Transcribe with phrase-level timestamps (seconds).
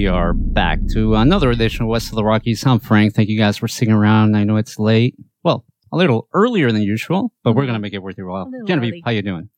[0.00, 2.64] we are back to another edition of West of the Rockies.
[2.64, 3.14] I'm Frank.
[3.14, 4.34] Thank you guys for sticking around.
[4.34, 5.14] I know it's late.
[5.42, 8.50] Well, a little earlier than usual, but we're gonna make it worth your while.
[8.66, 9.02] Genevieve, early.
[9.04, 9.50] how you doing?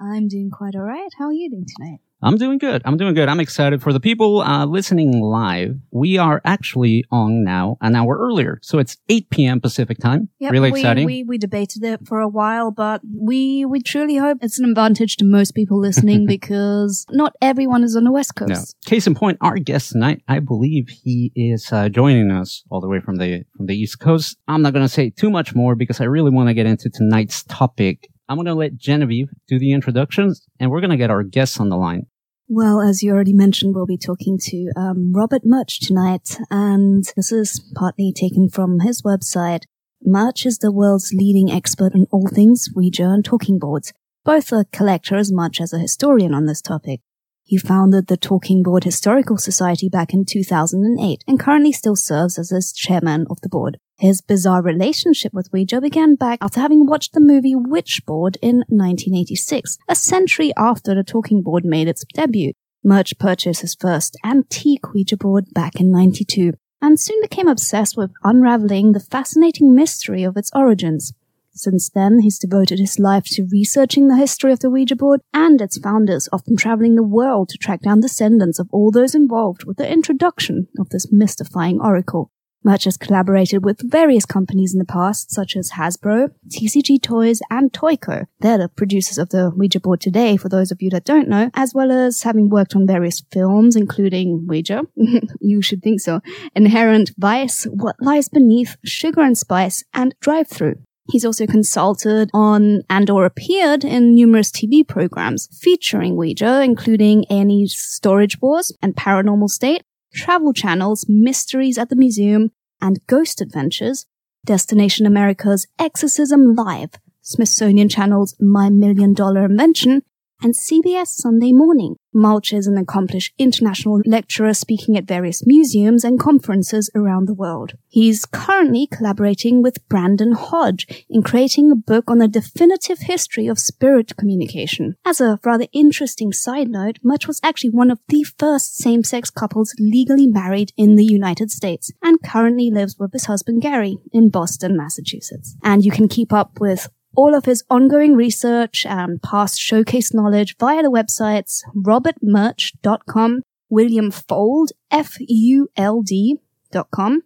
[0.00, 1.10] I'm doing quite all right.
[1.18, 1.98] How are you doing tonight?
[2.22, 2.82] I'm doing good.
[2.84, 3.28] I'm doing good.
[3.28, 5.76] I'm excited for the people uh, listening live.
[5.92, 9.60] We are actually on now an hour earlier, so it's 8 p.m.
[9.60, 10.28] Pacific time.
[10.40, 11.06] Yep, really we, exciting.
[11.06, 15.16] We, we debated it for a while, but we, we truly hope it's an advantage
[15.18, 18.50] to most people listening because not everyone is on the West Coast.
[18.50, 18.90] No.
[18.90, 22.88] Case in point, our guest tonight, I believe he is uh, joining us all the
[22.88, 24.38] way from the from the East Coast.
[24.48, 26.90] I'm not going to say too much more because I really want to get into
[26.90, 28.10] tonight's topic.
[28.28, 31.58] I'm going to let Genevieve do the introductions, and we're going to get our guests
[31.58, 32.06] on the line.
[32.46, 37.32] Well, as you already mentioned, we'll be talking to um, Robert Murch tonight, and this
[37.32, 39.64] is partly taken from his website.
[40.02, 43.92] Murch is the world's leading expert on all things Ouija and talking boards,
[44.24, 47.00] both a collector as much as a historian on this topic.
[47.44, 52.52] He founded the Talking Board Historical Society back in 2008 and currently still serves as
[52.52, 53.78] its chairman of the board.
[53.98, 59.76] His bizarre relationship with Ouija began back after having watched the movie Witchboard in 1986,
[59.88, 62.52] a century after the Talking Board made its debut.
[62.84, 68.12] Murch purchased his first antique Ouija board back in 92 and soon became obsessed with
[68.22, 71.12] unraveling the fascinating mystery of its origins.
[71.50, 75.60] Since then, he's devoted his life to researching the history of the Ouija board and
[75.60, 79.76] its founders, often traveling the world to track down descendants of all those involved with
[79.76, 82.30] the introduction of this mystifying oracle.
[82.64, 87.72] Murch has collaborated with various companies in the past, such as Hasbro, TCG Toys, and
[87.72, 88.26] Toyco.
[88.40, 91.50] They're the producers of the Ouija board today, for those of you that don't know,
[91.54, 94.82] as well as having worked on various films, including Ouija.
[95.40, 96.20] you should think so.
[96.54, 100.76] Inherent Vice, What Lies Beneath, Sugar and Spice, and Drive Through.
[101.10, 107.74] He's also consulted on and or appeared in numerous TV programs featuring Ouija, including A&E's
[107.74, 109.82] Storage Wars and Paranormal State,
[110.14, 114.06] Travel Channel's Mysteries at the Museum, and Ghost Adventures,
[114.44, 116.90] Destination America's Exorcism Live,
[117.22, 120.02] Smithsonian Channel's My Million Dollar Invention,
[120.42, 121.96] and CBS Sunday Morning.
[122.12, 127.74] Murch is an accomplished international lecturer speaking at various museums and conferences around the world.
[127.86, 133.58] He's currently collaborating with Brandon Hodge in creating a book on the definitive history of
[133.58, 134.96] spirit communication.
[135.04, 139.74] As a rather interesting side note, Murch was actually one of the first same-sex couples
[139.78, 144.76] legally married in the United States and currently lives with his husband Gary in Boston,
[144.76, 145.56] Massachusetts.
[145.62, 150.56] And you can keep up with all of his ongoing research and past showcase knowledge
[150.58, 156.36] via the websites robertmurch.com, William Fuld, F-U-L-D
[156.70, 157.22] dot com,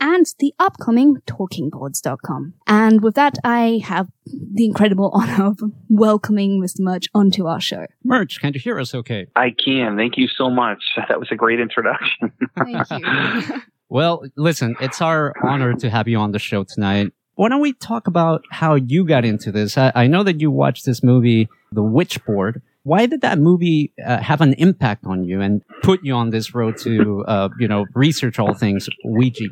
[0.00, 2.54] and the upcoming talkingboards.com.
[2.66, 6.80] And with that, I have the incredible honor of welcoming Mr.
[6.80, 7.86] Murch onto our show.
[8.04, 9.26] Murch, can you hear us okay?
[9.36, 9.96] I can.
[9.96, 10.82] Thank you so much.
[11.08, 12.32] That was a great introduction.
[12.58, 13.62] Thank you.
[13.88, 17.12] Well, listen, it's our honor to have you on the show tonight.
[17.36, 19.76] Why don't we talk about how you got into this?
[19.76, 22.62] I, I know that you watched this movie, The Witchboard.
[22.82, 26.54] Why did that movie uh, have an impact on you and put you on this
[26.54, 29.44] road to, uh, you know, research all things Ouija?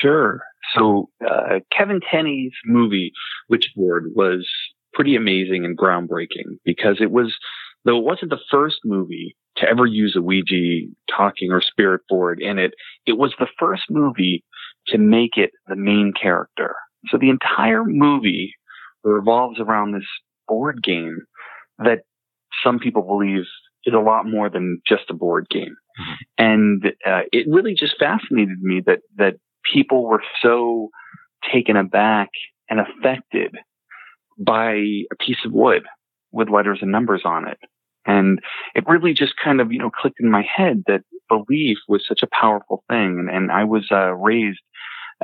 [0.00, 0.42] sure.
[0.76, 3.12] So, uh, Kevin Tenney's movie,
[3.50, 4.48] Witchboard, was
[4.92, 7.34] pretty amazing and groundbreaking because it was,
[7.84, 12.40] though it wasn't the first movie to ever use a Ouija talking or spirit board
[12.40, 12.74] in it,
[13.06, 14.44] it was the first movie
[14.88, 16.74] to make it the main character.
[17.06, 18.54] So the entire movie
[19.04, 20.06] revolves around this
[20.46, 21.18] board game
[21.78, 22.00] that
[22.64, 23.44] some people believe
[23.84, 25.76] is a lot more than just a board game.
[26.36, 30.90] And uh, it really just fascinated me that that people were so
[31.52, 32.30] taken aback
[32.68, 33.56] and affected
[34.38, 35.82] by a piece of wood
[36.32, 37.58] with letters and numbers on it.
[38.06, 38.40] And
[38.74, 42.22] it really just kind of, you know, clicked in my head that belief was such
[42.22, 43.18] a powerful thing.
[43.18, 44.60] And, and I was uh, raised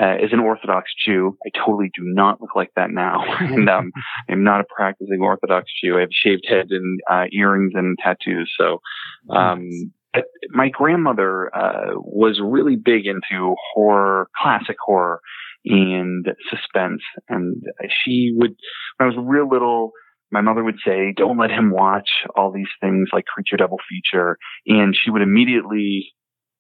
[0.00, 1.37] uh, as an Orthodox Jew.
[1.46, 3.25] I totally do not look like that now.
[3.41, 3.93] and um,
[4.29, 5.96] I'm not a practicing Orthodox Jew.
[5.96, 8.52] I have shaved head and uh, earrings and tattoos.
[8.58, 8.81] So,
[9.35, 9.69] um,
[10.12, 15.20] but my grandmother uh, was really big into horror, classic horror,
[15.64, 17.02] and suspense.
[17.29, 17.62] And
[18.05, 18.55] she would,
[18.96, 19.93] when I was real little,
[20.31, 24.38] my mother would say, don't let him watch all these things like Creature Double Feature.
[24.67, 26.12] And she would immediately,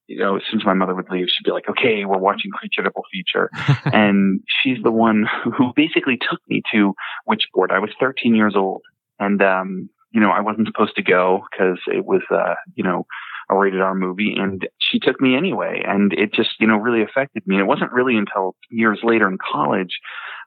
[0.06, 2.50] you know, as soon as my mother would leave, she'd be like, okay, we're watching
[2.50, 3.50] Creature Double Feature.
[3.92, 6.94] and she's the one who basically took me to
[7.28, 7.70] Witchboard.
[7.70, 8.82] I was 13 years old
[9.18, 13.06] and, um, you know, I wasn't supposed to go because it was, uh, you know,
[13.50, 15.82] a rated R movie and she took me anyway.
[15.86, 17.56] And it just, you know, really affected me.
[17.56, 19.98] And it wasn't really until years later in college,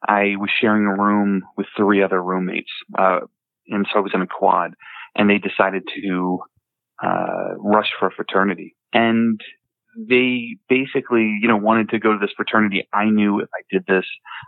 [0.08, 2.72] I was sharing a room with three other roommates.
[2.98, 3.22] Uh,
[3.68, 4.74] and so I was in a quad
[5.16, 6.40] and they decided to,
[7.04, 8.76] uh, rush for a fraternity.
[8.94, 9.40] And
[9.98, 12.88] they basically, you know, wanted to go to this fraternity.
[12.94, 14.06] I knew if I did this,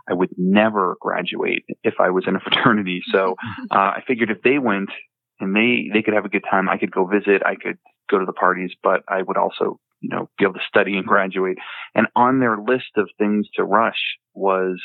[0.08, 3.02] I would never graduate if I was in a fraternity.
[3.10, 3.34] So,
[3.70, 4.90] uh, I figured if they went
[5.40, 7.78] and they, they could have a good time, I could go visit, I could
[8.10, 11.06] go to the parties, but I would also, you know, be able to study and
[11.06, 11.58] graduate.
[11.94, 14.00] And on their list of things to rush
[14.34, 14.80] was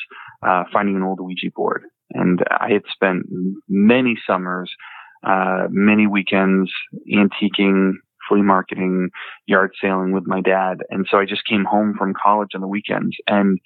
[0.46, 1.84] uh, finding an old Ouija board.
[2.12, 3.26] And I had spent
[3.68, 4.72] many summers,
[5.24, 6.72] uh, many weekends
[7.12, 7.94] antiquing,
[8.28, 9.10] flea marketing,
[9.46, 10.80] yard sailing with my dad.
[10.90, 13.16] And so I just came home from college on the weekends.
[13.28, 13.60] And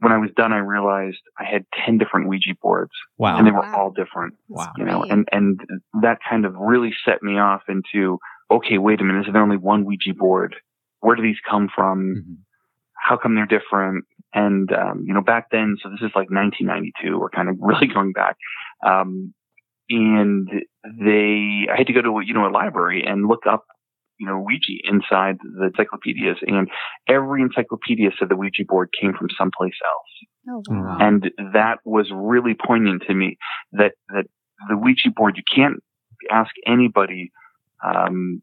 [0.00, 2.92] when I was done, I realized I had 10 different Ouija boards.
[3.18, 3.36] Wow.
[3.36, 3.74] And they were Wow.
[3.76, 4.72] all different Wow.
[4.76, 5.60] you know, and, and
[6.02, 8.18] that kind of really set me off into,
[8.50, 10.56] okay, wait a minute, is there only one Ouija board?
[11.00, 12.14] Where do these come from?
[12.16, 12.36] Mhm.
[12.94, 14.04] How come they're different?
[14.34, 17.86] And, um, you know, back then, so this is like 1992, we're kind of really
[17.86, 18.36] going back.
[18.84, 19.34] Um,
[19.90, 20.48] and
[20.84, 23.64] they, I had to go to, you know, a library and look up,
[24.18, 26.68] you know, Ouija inside the encyclopedias and
[27.08, 30.82] every encyclopedia said the Ouija board came from someplace else Oh, Oh, wow.
[30.84, 30.98] wow.
[31.00, 33.36] and that was really poignant to me
[33.72, 34.24] that that
[34.68, 35.76] the Ouija board you can't
[36.30, 37.30] ask anybody
[37.84, 38.40] um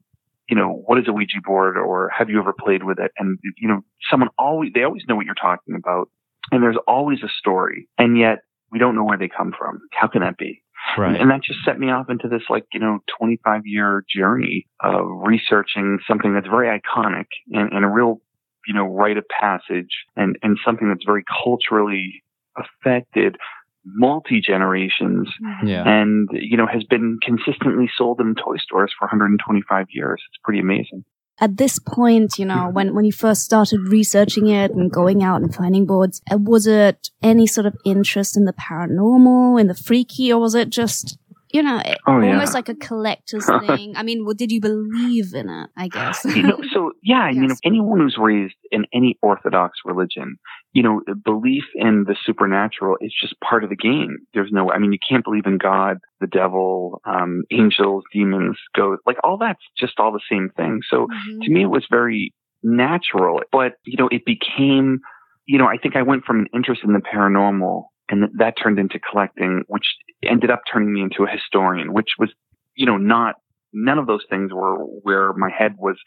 [0.47, 3.39] you know what is a Ouija board or have you ever played with it and
[3.57, 6.09] you know someone always they always know what you're talking about
[6.51, 8.39] and there's always a story and yet
[8.71, 10.61] we don't know where they come from how can that be
[10.97, 11.19] Right.
[11.19, 15.05] and that just set me off into this like, you know, 25 year journey of
[15.25, 18.21] researching something that's very iconic and, and a real,
[18.67, 22.23] you know, rite of passage and, and something that's very culturally
[22.57, 23.37] affected
[23.85, 25.67] multi generations mm-hmm.
[25.67, 25.83] Yeah.
[25.85, 30.21] and, you know, has been consistently sold in toy stores for 125 years.
[30.29, 31.03] It's pretty amazing.
[31.39, 35.41] At this point, you know, when, when you first started researching it and going out
[35.41, 39.75] and finding boards, uh, was it any sort of interest in the paranormal, in the
[39.75, 41.17] freaky, or was it just,
[41.51, 42.33] you know, it- Oh, yeah.
[42.33, 43.93] almost like a collector's thing?
[43.95, 45.69] I mean, what did you believe in it?
[45.77, 46.23] I guess.
[46.25, 47.59] you know, so yeah, I mean, Yes.
[47.63, 50.37] anyone who's raised in any Orthodox religion,
[50.73, 54.17] you know, belief in the supernatural is just part of the game.
[54.33, 59.03] There's no, I mean, you can't believe in God, the devil, um, angels, demons, ghosts,
[59.05, 60.81] like all that's just all the same thing.
[60.89, 61.41] So Mhm.
[61.43, 62.33] to me, it was very
[62.63, 64.99] natural, but you know, it became,
[65.45, 68.79] you know, I think I went from an interest in the paranormal and that turned
[68.79, 72.29] into collecting, which ended up turning me into a historian, which was,
[72.75, 73.35] you know, not,
[73.73, 75.97] none of those things were where my head was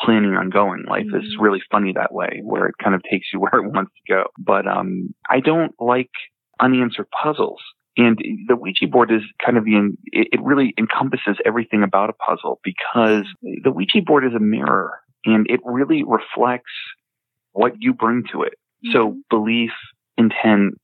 [0.00, 0.84] planning on going.
[0.88, 1.42] Life is Mhm.
[1.42, 4.26] really funny that way, where it kind of takes you where it wants to go.
[4.38, 6.10] But, um, I don't like
[6.60, 7.60] unanswered puzzles.
[7.96, 8.16] And
[8.46, 13.26] the Ouija board is kind of the, it really encompasses everything about a puzzle because
[13.64, 16.70] the Ouija board is a mirror and it really reflects
[17.52, 18.54] what you bring to it.
[18.92, 19.22] So Mhm.
[19.30, 19.72] belief,
[20.16, 20.74] intent,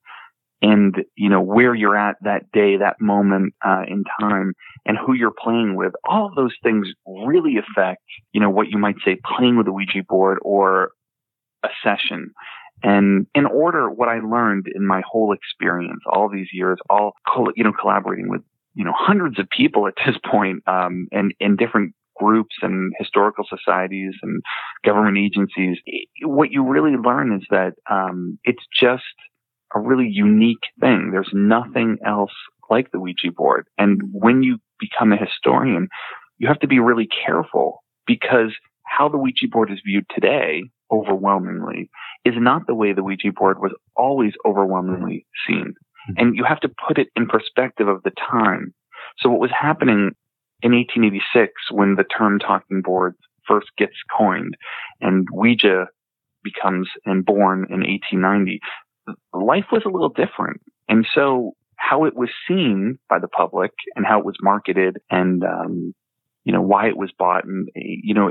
[0.65, 4.55] and you know where you're at that day, that moment uh, in time,
[4.87, 5.93] and who you're playing with.
[6.09, 8.03] All of those things really affect
[8.33, 10.93] you know what you might say playing with a Ouija board or
[11.63, 12.31] a session.
[12.83, 17.13] And in order, what I learned in my whole experience, all these years, all
[17.55, 18.43] you know collaborating with
[18.75, 23.45] you know hundreds of people at this point, um, and in different groups and historical
[23.47, 24.41] societies and
[24.83, 25.77] government agencies,
[26.23, 29.03] what you really learn is that um, it's just
[29.75, 31.11] a really unique thing.
[31.11, 32.33] There's nothing else
[32.71, 33.67] like the Ouija board.
[33.79, 34.19] And mm-hmm.
[34.19, 35.89] when you become a historian,
[36.39, 38.53] you have to be really careful because
[38.85, 41.91] how the Ouija board is viewed today, overwhelmingly,
[42.25, 45.75] is not the way the Ouija board was always overwhelmingly seen.
[46.11, 46.13] Mm-hmm.
[46.19, 48.75] And you have to put it in perspective of the time.
[49.19, 50.13] So what was happening
[50.63, 54.57] in 1886 when the term talking boards first gets coined
[55.01, 55.87] and Ouija
[56.43, 58.61] becomes and born in 1890,
[59.33, 60.61] life was a little different.
[60.89, 65.43] And so how it was seen by the public and how it was marketed and,
[65.45, 65.95] um,
[66.45, 68.31] you know, why it was bought and, you know,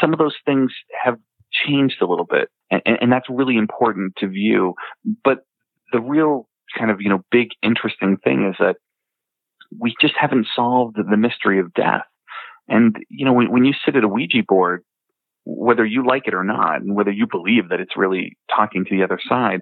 [0.00, 1.18] some of those things have
[1.52, 2.48] changed a little bit.
[2.70, 4.74] And, and that's really important to view.
[5.24, 5.38] But
[5.92, 6.48] the real
[6.78, 8.76] kind of, you know, big interesting thing is that
[9.78, 12.04] we just haven't solved the mystery of death.
[12.68, 14.84] And, you know, when, when you sit at a Ouija board,
[15.44, 18.96] whether you like it or not, and whether you believe that it's really talking to
[18.96, 19.60] the other side,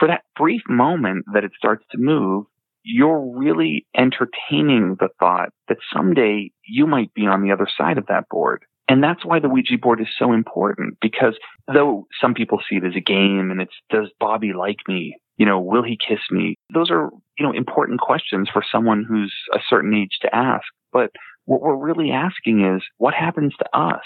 [0.00, 2.46] for that brief moment that it starts to move,
[2.82, 8.06] you're really entertaining the thought that someday you might be on the other side of
[8.06, 8.64] that board.
[8.88, 11.38] And that's why the Ouija board is so important because
[11.72, 15.16] though some people see it as a game and it's, does Bobby like me?
[15.36, 16.56] You know, will he kiss me?
[16.74, 20.64] Those are, you know, important questions for someone who's a certain age to ask.
[20.92, 21.10] But
[21.44, 24.04] what we're really asking is what happens to us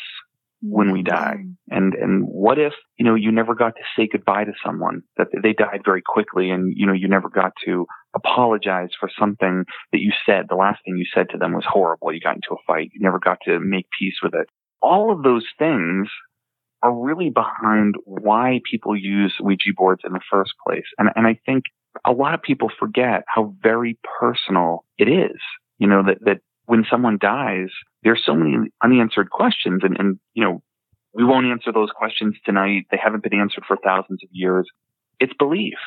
[0.66, 1.36] when we die?
[1.38, 1.76] Mm-hmm.
[1.76, 5.28] And, and what if, you know, you never got to say goodbye to someone that
[5.42, 10.00] they died very quickly and, you know, you never got to apologize for something that
[10.00, 10.46] you said.
[10.48, 12.12] The last thing you said to them was horrible.
[12.12, 12.90] You got into a fight.
[12.94, 14.48] You never got to make peace with it.
[14.80, 16.08] All of those things
[16.82, 20.84] are really behind why people use Ouija boards in the first place.
[20.98, 21.64] And, and I think
[22.04, 25.40] a lot of people forget how very personal it is.
[25.78, 27.68] You know, that, that when someone dies,
[28.02, 30.62] there's so many unanswered questions and, and, you know,
[31.12, 32.86] we won't answer those questions tonight.
[32.90, 34.68] They haven't been answered for thousands of years.
[35.20, 35.78] It's belief.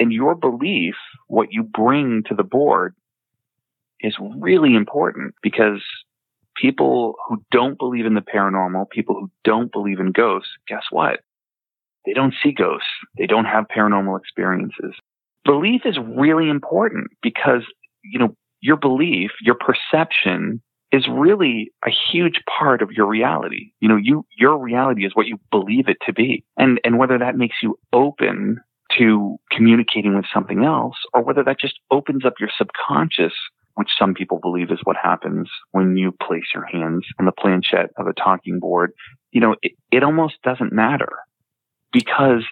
[0.00, 0.96] And your belief,
[1.28, 2.94] what you bring to the board
[4.00, 5.80] is really important because
[6.56, 11.20] people who don't believe in the paranormal, people who don't believe in ghosts, guess what?
[12.04, 12.88] They don't see ghosts.
[13.16, 14.94] They don't have paranormal experiences.
[15.44, 17.62] Belief is really important because,
[18.02, 23.72] you know, your belief, your perception is really a huge part of your reality.
[23.80, 26.46] You know, you, your reality is what you believe it to be.
[26.56, 28.60] And, and whether that makes you open
[28.96, 33.34] to communicating with something else or whether that just opens up your subconscious,
[33.74, 37.90] which some people believe is what happens when you place your hands on the planchette
[37.98, 38.92] of a talking board.
[39.30, 41.12] You know, it, it almost doesn't matter
[41.92, 42.44] because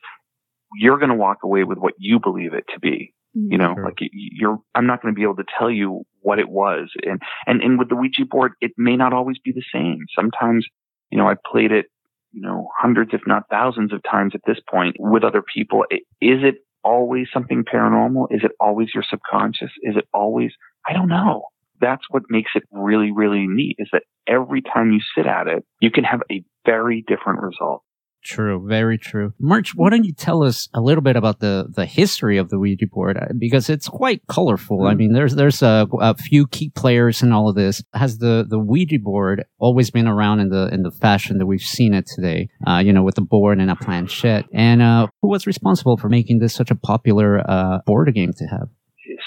[0.75, 3.14] you're going to walk away with what you believe it to be.
[3.34, 3.84] You know, Sure.
[3.84, 6.90] like you're, I'm not going to be able to tell you what it was.
[7.02, 9.98] And, and, and with the Ouija board, it may not always be the same.
[10.14, 10.66] Sometimes,
[11.10, 11.86] you know, I played it,
[12.32, 15.84] you know, hundreds, if not thousands of times at this point with other people.
[15.90, 16.00] Is
[16.42, 18.26] it always something paranormal?
[18.30, 19.70] Is it always your subconscious?
[19.82, 20.52] Is it always,
[20.86, 21.44] I don't know.
[21.80, 25.64] That's what makes it really, really neat is that every time you sit at it,
[25.80, 27.82] you can have a very different result.
[28.25, 29.33] True, very true.
[29.41, 32.59] Murch, why don't you tell us a little bit about the, the history of the
[32.59, 33.17] Ouija board?
[33.17, 34.87] Uh, Because it's quite colorful.
[34.87, 37.83] I mean, there's, there's a, a few key players in all of this.
[37.95, 41.61] Has the, the Ouija board always been around in the, in the fashion that we've
[41.61, 42.49] seen it today?
[42.67, 44.47] Uh, you know, with the board and a planchette.
[44.52, 48.45] And, uh, who was responsible for making this such a popular, uh, board game to
[48.47, 48.69] have?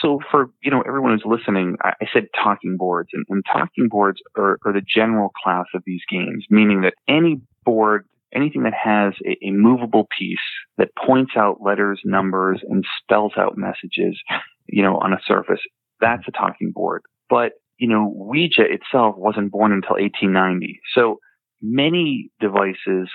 [0.01, 3.87] so for you know everyone who's listening, I, I said talking boards, and, and talking
[3.89, 8.73] boards are, are the general class of these games, meaning that any board, anything that
[8.73, 10.37] has a, a movable piece
[10.77, 14.19] that points out letters, numbers, and spells out messages,
[14.67, 15.61] you know, on a surface,
[15.99, 17.03] that's a talking board.
[17.29, 21.19] But you know, Ouija itself wasn't born until 1890, so
[21.61, 23.09] many devices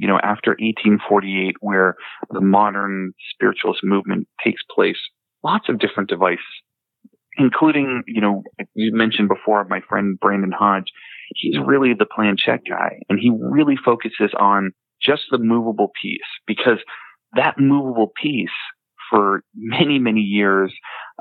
[0.00, 1.96] you know, after 1848, where
[2.30, 4.96] the modern spiritualist movement takes place,
[5.44, 6.44] lots of different devices,
[7.36, 8.42] including, you know,
[8.74, 10.86] you mentioned before my friend Brandon Hodge.
[11.34, 16.78] He's really the planchette guy and he really focuses on just the movable piece because
[17.34, 18.50] that movable piece
[19.10, 20.72] for many, many years,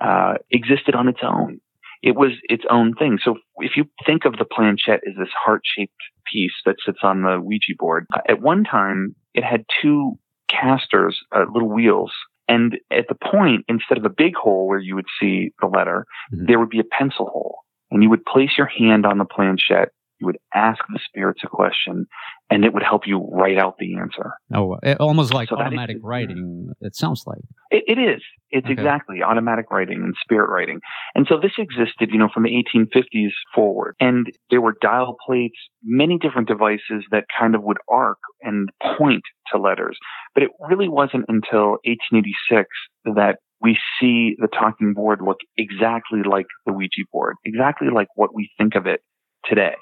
[0.02, 1.60] uh, existed on its own.
[2.04, 3.20] It was its own thing.
[3.24, 5.94] So if you think of the planchette as this heart shaped
[6.32, 11.46] piece that sits on the Ouija board, at one time it had two casters, uh,
[11.52, 12.12] little wheels.
[12.48, 16.06] And at the point, instead of a big hole where you would see the letter,
[16.34, 16.48] Mhm.
[16.48, 17.60] there would be a pencil hole.
[17.92, 19.90] And you would place your hand on the planchette.
[20.22, 22.06] You would ask the spirits a question
[22.52, 24.32] and it would help you write out the answer.
[24.54, 26.70] Oh, uh, it, almost like So that is- automatic writing.
[26.80, 27.42] It sounds like.
[27.72, 28.22] It, it is.
[28.52, 28.74] It's Okay.
[28.74, 30.80] exactly automatic writing and spirit writing.
[31.16, 33.96] And so this existed, you know, from the 1850s forward.
[34.00, 39.24] And there were dial plates, many different devices that kind of would arc and point
[39.52, 39.98] to letters.
[40.36, 42.68] But it really wasn't until 1886
[43.16, 48.36] that we see the talking board look exactly like the Ouija board, exactly like what
[48.36, 49.02] we think of it
[49.46, 49.76] today.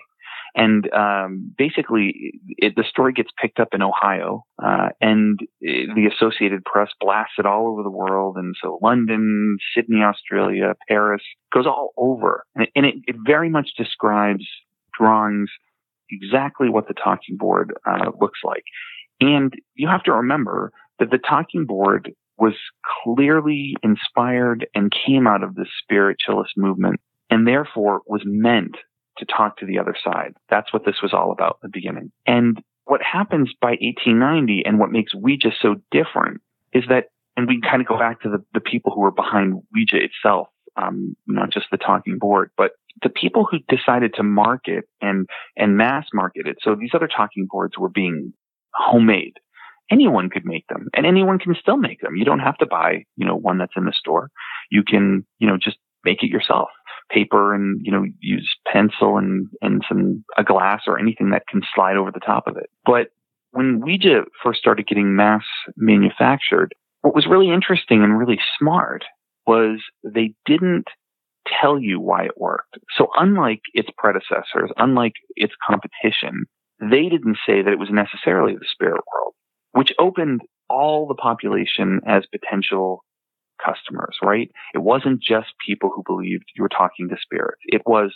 [0.55, 6.09] And um, basically, it, the story gets picked up in Ohio, uh, and uh, the
[6.13, 8.35] Associated Press blasts it all over the world.
[8.37, 11.21] And so London, Sydney, Australia, Paris
[11.53, 14.45] goes all over, and it, and it, it very much describes
[14.97, 15.49] drawings
[16.11, 18.63] exactly what the talking board uh, looks like.
[19.21, 22.53] And you have to remember that the talking board was
[23.03, 28.75] clearly inspired and came out of the spiritualist movement, and therefore was meant
[29.19, 30.33] to talk to the other side.
[30.49, 32.11] That's what this was all about at the beginning.
[32.25, 36.41] And what happens by 1890 and what makes Ouija so different
[36.73, 37.05] is that,
[37.37, 40.47] and we kind of go back to the, the people who were behind Ouija itself,
[40.75, 42.71] um, not just the talking board, but
[43.03, 46.57] the people who decided to market and, and mass market it.
[46.61, 48.33] So these other talking boards were being
[48.73, 49.37] homemade.
[49.91, 52.15] Anyone could make them and anyone can still make them.
[52.15, 54.29] You don't have to buy, you know, one that's in the store.
[54.69, 56.69] You can, you know, just make it yourself.
[57.09, 61.61] Paper and, you know, use pencil and, and some, a glass or anything that can
[61.73, 62.69] slide over the top of it.
[62.85, 63.07] But
[63.51, 65.43] when Ouija first started getting mass
[65.75, 69.03] manufactured, what was really interesting and really smart
[69.47, 70.87] was they didn't
[71.61, 72.77] tell you why it worked.
[72.95, 76.45] So unlike its predecessors, unlike its competition,
[76.79, 79.33] they didn't say that it was necessarily the spirit world,
[79.71, 83.03] which opened all the population as potential
[83.63, 84.51] customers, right?
[84.73, 87.61] It wasn't just people who believed you were talking to spirits.
[87.65, 88.13] It was,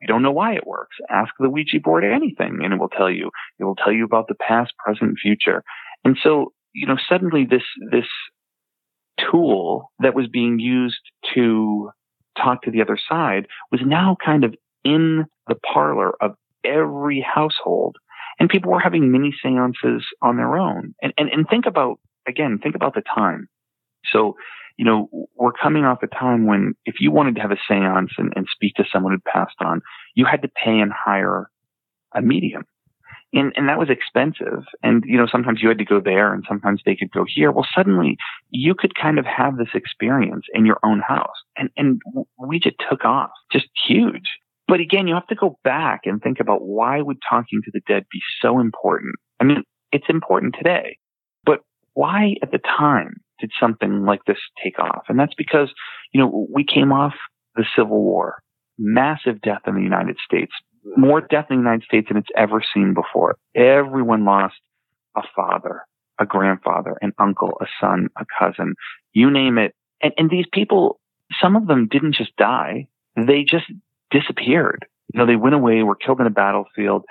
[0.00, 0.96] you don't know why it works.
[1.10, 3.30] Ask the Ouija board anything and it will tell you.
[3.58, 5.62] It will tell you about the past, present, future.
[6.04, 8.08] And so, you know, suddenly this, this
[9.30, 11.00] tool that was being used
[11.34, 11.90] to
[12.36, 14.54] talk to the other side was now kind of
[14.84, 17.96] in the parlor of every household.
[18.38, 20.94] And people were having mini seances on their own.
[21.00, 23.48] And, and, and think about, again, think about the time.
[24.12, 24.34] So,
[24.76, 28.10] you know, we're coming off a time when if you wanted to have a seance
[28.18, 29.80] and, and speak to someone who'd passed on,
[30.14, 31.50] you had to pay and hire
[32.14, 32.64] a medium.
[33.32, 34.62] And, and that was expensive.
[34.82, 37.50] And, you know, sometimes you had to go there and sometimes they could go here.
[37.50, 38.16] Well, suddenly
[38.50, 41.34] you could kind of have this experience in your own house.
[41.56, 42.00] And, and
[42.38, 44.38] we just took off just huge.
[44.68, 47.80] But again, you have to go back and think about why would talking to the
[47.86, 49.16] dead be so important?
[49.40, 50.98] I mean, it's important today,
[51.44, 51.60] but
[51.92, 55.04] why at the time did something like this take off?
[55.08, 55.72] And that's because,
[56.12, 57.14] you know, we came off
[57.56, 58.42] the Civil War,
[58.78, 60.52] massive death in the United States,
[60.96, 63.36] more death in the United States than it's ever seen before.
[63.54, 64.56] Everyone lost
[65.16, 65.82] a father,
[66.18, 68.74] a grandfather, an uncle, a son, a cousin,
[69.12, 69.74] you name it.
[70.02, 71.00] And, and these people,
[71.40, 72.88] some of them didn't just die.
[73.16, 73.66] They just
[74.10, 74.86] disappeared.
[75.12, 77.04] You know, they went away, were killed in a battlefield,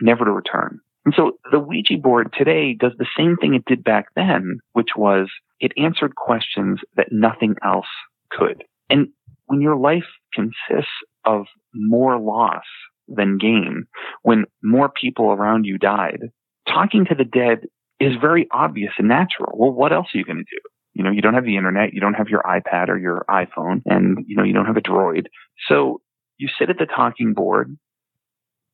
[0.00, 0.80] never to return.
[1.04, 4.90] And so the Ouija board today does the same thing it did back then, which
[4.96, 5.28] was
[5.60, 7.86] it answered questions that nothing else
[8.30, 8.64] could.
[8.90, 9.08] And
[9.46, 10.90] when your life consists
[11.24, 12.64] of more loss
[13.08, 13.86] than gain,
[14.22, 16.20] when more people around you died,
[16.68, 17.66] talking to the dead
[18.00, 19.52] is very obvious and natural.
[19.56, 20.60] Well, what else are you going to do?
[20.92, 23.82] You know, you don't have the internet, you don't have your iPad or your iPhone,
[23.84, 25.26] and you know, you don't have a droid.
[25.68, 26.00] So
[26.38, 27.76] you sit at the talking board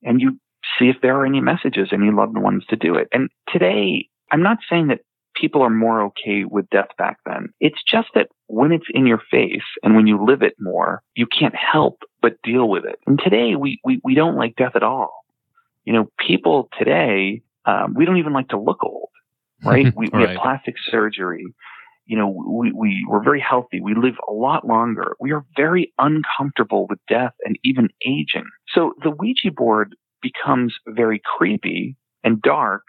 [0.03, 0.39] and you
[0.79, 3.07] see if there are any messages, any loved ones to do it.
[3.11, 5.01] And today, I'm not saying that
[5.35, 7.49] people are more okay with death back then.
[7.59, 11.25] It's just that when it's in your face and when you live it more, you
[11.27, 12.99] can't help but deal with it.
[13.07, 15.25] And today we, we, we don't like death at all.
[15.85, 19.09] You know, people today, um, we don't even like to look old,
[19.65, 19.89] right?
[19.95, 20.29] we, we Right.
[20.29, 21.45] have plastic surgery.
[22.05, 23.79] You know, we, we, we're very healthy.
[23.81, 25.15] We live a lot longer.
[25.19, 28.49] We are very uncomfortable with death and even aging.
[28.73, 32.83] So the Ouija board becomes very creepy and dark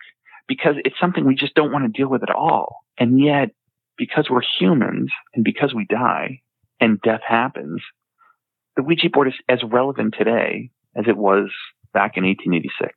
[0.48, 2.84] because it's something we just don't want to deal with at all.
[2.98, 3.50] And yet,
[3.96, 6.40] because we're humans and because we die
[6.80, 7.80] and death happens,
[8.76, 11.50] the Ouija board is as relevant today as it was
[11.92, 12.92] back in 1886.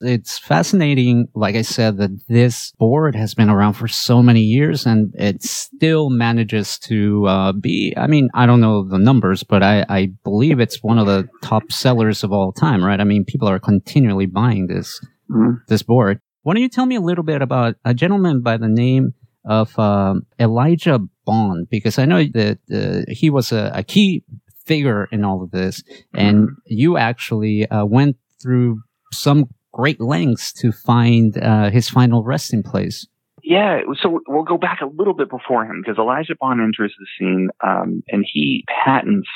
[0.00, 4.84] It's fascinating, like I said, that this board has been around for so many years
[4.84, 9.62] and it still manages to uh, be, I mean, I don't know the numbers, but
[9.62, 13.00] I, I believe it's one of the top sellers of all time, right?
[13.00, 15.60] I mean, people are continually buying this, Mhm.
[15.68, 16.20] this board.
[16.44, 19.14] Why don't you tell me a little bit about a gentleman by the name
[19.46, 21.68] of um, Elijah Bond?
[21.70, 24.24] Because I know that uh, he was a, a key
[24.66, 30.70] figure in all of this, and you actually uh, went through some great lengths to
[30.70, 33.06] find uh, his final resting place.
[33.42, 37.06] Yeah, so we'll go back a little bit before him because Elijah Bond enters the
[37.18, 39.28] scene um, and he patents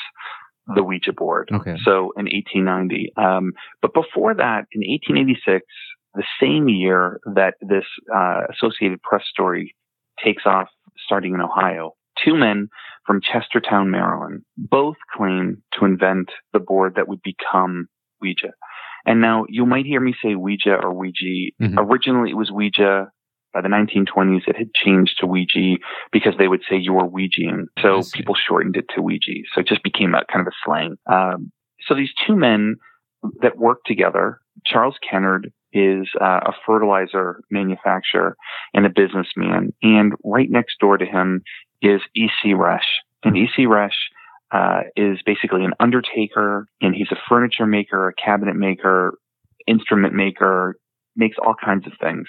[0.75, 1.49] the Ouija board.
[1.51, 1.75] Okay.
[1.83, 3.13] So in 1890.
[3.17, 5.65] Um, but before that, in 1886,
[6.15, 9.75] the same year that this uh, Associated Press story
[10.23, 10.67] takes off,
[11.05, 11.93] starting in Ohio,
[12.23, 12.67] two men
[13.05, 17.87] from Chestertown, Maryland, both claim to invent the board that would become
[18.21, 18.51] Ouija.
[19.05, 21.51] And now you might hear me say Ouija or Ouija.
[21.61, 21.75] Mhm.
[21.77, 23.09] Originally, it was Ouija.
[23.53, 25.77] By the 1920s, it had changed to Ouija
[26.11, 27.63] because they would say you were Ouijaing.
[27.81, 29.41] So people shortened it to Ouija.
[29.53, 30.97] So it just became a kind of a slang.
[31.11, 32.75] Um, so these two men
[33.41, 38.35] that worked together, Charles Kennard is uh, a fertilizer manufacturer
[38.73, 39.73] and a businessman.
[39.81, 41.41] And right next door to him
[41.81, 42.53] is E.C.
[42.53, 42.79] Resch.
[43.23, 43.65] And E.C.
[43.65, 43.91] Resch
[44.51, 49.17] uh, is basically an undertaker and he's a furniture maker, a cabinet maker,
[49.67, 50.77] instrument maker,
[51.15, 52.27] makes all kinds of things.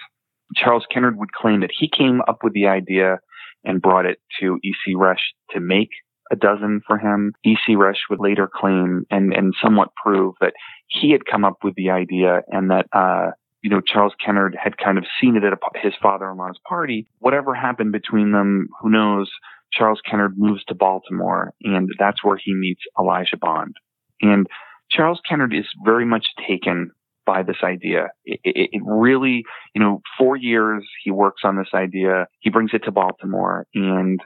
[0.56, 3.20] Charles Kennard would claim that he came up with the idea
[3.64, 4.94] and brought it to E.C.
[4.94, 5.18] Resch
[5.50, 5.90] to make
[6.30, 7.32] a dozen for him.
[7.44, 7.74] E.C.
[7.74, 10.54] Resch would later claim and, and somewhat prove that
[10.86, 13.30] he had come up with the idea and that, uh,
[13.62, 17.06] you know, Charles Kennard had kind of seen it at a, his father-in-law's party.
[17.18, 19.30] Whatever happened between them, who knows?
[19.72, 23.76] Charles Kennard moves to Baltimore, and that's where he meets Elijah Bond.
[24.20, 24.46] And
[24.90, 26.90] Charles Kennard is very much taken
[27.24, 28.08] by this idea.
[28.24, 32.26] It, it, it, really, you know, four years he works on this idea.
[32.40, 34.20] He brings it to Baltimore, and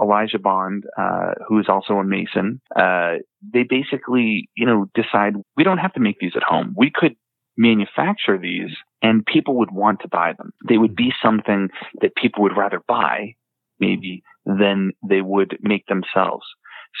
[0.00, 3.14] Elijah Bond, uh, who is also a Mason, uh,
[3.52, 6.74] they basically, you know, decide we don't have to make these at home.
[6.76, 7.16] We could
[7.56, 8.70] manufacture these
[9.02, 10.52] and people would want to buy them.
[10.68, 11.68] They would be something
[12.00, 13.34] that people would rather buy
[13.78, 16.44] maybe than they would make themselves.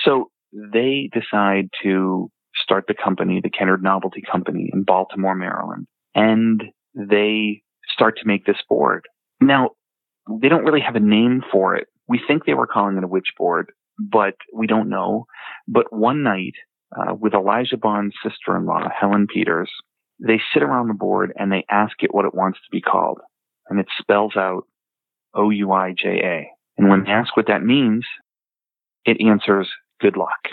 [0.04, 6.62] So they decide to start the company, the Kennard Novelty Company in Baltimore, Maryland, and
[6.94, 9.06] they start to make this board.
[9.40, 9.70] Now,
[10.40, 11.88] they don't really have a name for it.
[12.10, 15.26] We think they were calling it a witch board, but we don't know.
[15.68, 16.54] But one night,
[16.90, 19.70] uh, with Elijah Bond's sister-in-law, Helen Peters,
[20.18, 23.20] they sit around the board and they ask it what it wants to be called.
[23.68, 24.64] And it spells out
[25.34, 26.48] O-U-I-J-A.
[26.76, 28.04] And when they ask what that means,
[29.04, 29.68] it answers
[30.00, 30.50] good luck.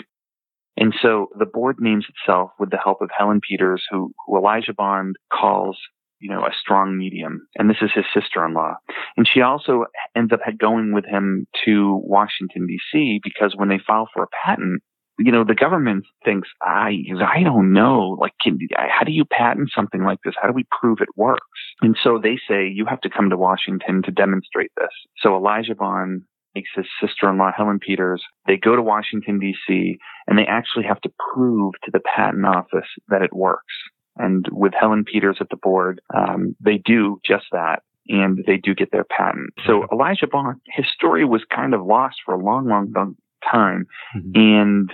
[0.76, 4.74] And so the board names itself with the help of Helen Peters, who, who Elijah
[4.74, 5.76] Bond calls,
[6.20, 7.46] you know, a strong medium.
[7.56, 8.76] And this is his sister-in-law.
[9.16, 13.20] And she also ends up going with him to Washington, D.C.
[13.22, 14.82] because when they file for a patent,
[15.18, 19.70] you know, the government thinks, I, I don't know, like, can, how do you patent
[19.74, 20.34] something like this?
[20.40, 21.42] How do we prove it works?
[21.82, 24.92] And so they say, you have to come to Washington to demonstrate this.
[25.20, 26.22] So Elijah Bond
[26.54, 31.12] makes his sister-in-law, Helen Peters, they go to Washington, D.C., and they actually have to
[31.32, 33.74] prove to the patent office that it works.
[34.18, 38.74] And with Helen Peters at the board, um, they do just that and they do
[38.74, 39.50] get their patent.
[39.66, 43.16] So Elijah Bond, his story was kind of lost for a long, long, long
[43.50, 43.86] time.
[44.16, 44.30] Mm-hmm.
[44.34, 44.92] And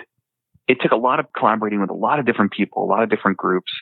[0.69, 3.11] it took a lot of collaborating with a lot of different people, a lot of
[3.11, 3.73] different groups.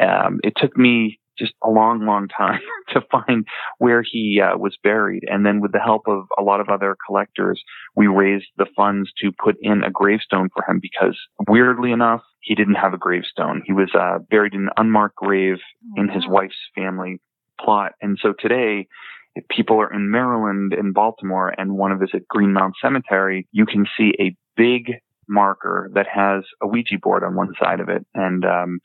[0.00, 3.46] Um, it took me just a long, long time to find
[3.78, 5.24] where he uh, was buried.
[5.26, 7.60] And then with the help of a lot of other collectors,
[7.96, 12.54] we raised the funds to put in a gravestone for him because weirdly enough, he
[12.54, 13.62] didn't have a gravestone.
[13.66, 15.58] He was uh, buried in an unmarked grave
[15.96, 17.20] in his wife's family
[17.60, 17.92] plot.
[18.00, 18.86] And so today,
[19.34, 23.86] if people are in Maryland in Baltimore and want to visit Greenmount Cemetery, you can
[23.96, 24.94] see a big
[25.28, 28.80] marker that has a Ouija board on one side of it and um,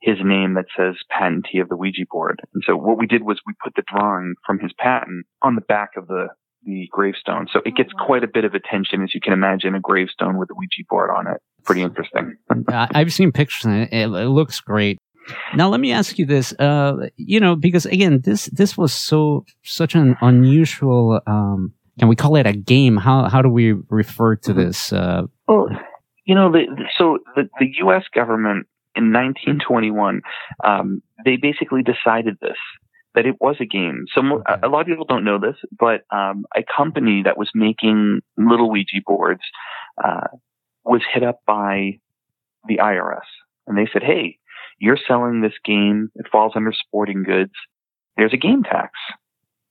[0.00, 2.40] his name that says patentee of the Ouija board.
[2.54, 5.60] And so what we did was we put the drawing from his patent on the
[5.62, 6.28] back of the
[6.64, 7.46] the gravestone.
[7.52, 10.50] So it gets quite a bit of attention, as you can imagine, a gravestone with
[10.50, 11.40] a Ouija board on it.
[11.64, 12.36] Pretty interesting.
[12.68, 13.88] I've seen pictures and it.
[13.92, 14.08] it.
[14.08, 14.98] looks great.
[15.54, 19.44] Now let me ask you this, uh, you know, because again, this this was so
[19.62, 21.20] such an unusual.
[21.26, 22.96] Um, can we call it a game?
[22.96, 24.60] How how do we refer to mm-hmm.
[24.60, 24.92] this?
[24.92, 25.68] Uh, well,
[26.24, 26.64] you know, the,
[26.98, 28.04] so the, the U.S.
[28.14, 28.66] government
[28.98, 30.20] in 1921,
[30.64, 32.58] um, they basically decided this
[33.14, 34.04] that it was a game.
[34.14, 34.20] So
[34.62, 38.70] a lot of people don't know this, but um, a company that was making little
[38.70, 39.40] Ouija boards
[40.04, 40.28] uh,
[40.84, 41.98] was hit up by
[42.66, 43.26] the IRS,
[43.66, 44.38] and they said, "Hey,
[44.78, 46.10] you're selling this game.
[46.16, 47.52] It falls under sporting goods.
[48.16, 48.92] There's a game tax."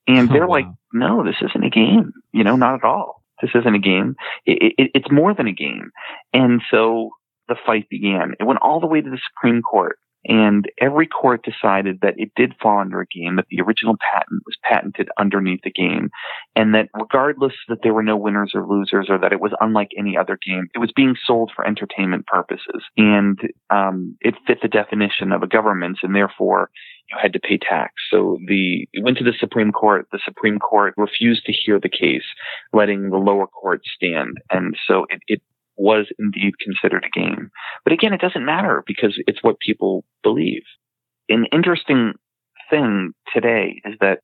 [0.07, 0.55] And oh, they're wow.
[0.55, 2.13] like, "No, this isn't a game.
[2.33, 4.15] You know, not at all." This isn't a game.
[4.45, 5.91] It, it, it's more than a game.
[6.33, 7.11] And so
[7.47, 8.33] the fight began.
[8.39, 9.97] It went all the way to the Supreme Court.
[10.25, 14.41] And every court decided that it did fall under a game, that the original patent
[14.45, 16.09] was patented underneath the game,
[16.55, 19.89] and that regardless that there were no winners or losers, or that it was unlike
[19.97, 24.67] any other game, it was being sold for entertainment purposes, and um, it fit the
[24.67, 26.71] definition of a government, and therefore
[27.09, 27.93] you had to pay tax.
[28.11, 30.07] So the it went to the Supreme Court.
[30.11, 32.25] The Supreme Court refused to hear the case,
[32.73, 35.41] letting the lower court stand, and so it, it
[35.77, 37.51] was indeed considered a game.
[37.83, 40.63] But again, it doesn't matter because it's what people believe.
[41.29, 42.13] An interesting
[42.69, 44.19] thing today is that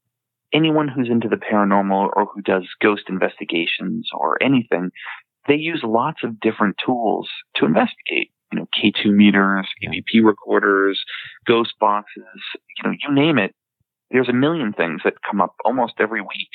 [0.54, 4.92] anyone who's into the paranormal or who does ghost investigations or anything,
[5.48, 8.32] they use lots of different tools to investigate.
[8.52, 11.02] You know, K2 meters, EVP recorders,
[11.48, 12.24] ghost boxes,
[12.78, 13.56] you know, you name it.
[14.12, 16.50] There's a million things that come up almost every week.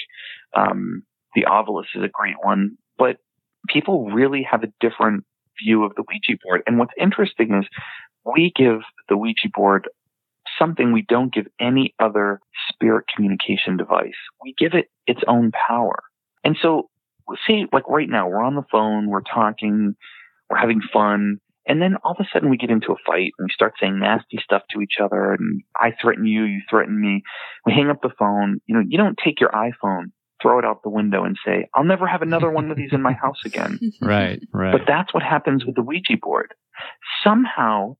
[0.56, 1.02] Um,
[1.34, 3.16] the Ovilus is a great one, but
[3.68, 5.24] people really have a different
[5.62, 6.62] view of the Ouija board.
[6.66, 7.68] And what's interesting is
[8.24, 9.88] we give the Ouija board
[10.58, 14.16] something we don't give any other spirit communication device.
[14.42, 16.02] We give it its own power.
[16.44, 16.88] And so,
[17.46, 19.94] see, like right now, we're on the phone, we're talking,
[20.48, 21.38] we're having fun.
[21.66, 24.00] And then all of a sudden we get into a fight and we start saying
[24.00, 27.22] nasty stuff to each other and I threaten you, you threaten me.
[27.66, 28.60] We hang up the phone.
[28.66, 31.84] You know, you don't take your iPhone throw it out the window and say, I'll
[31.84, 33.78] never have another one of these in my house again.
[34.00, 34.72] Right, right.
[34.72, 36.54] But that's what happens with the Ouija board.
[37.24, 37.96] Somehow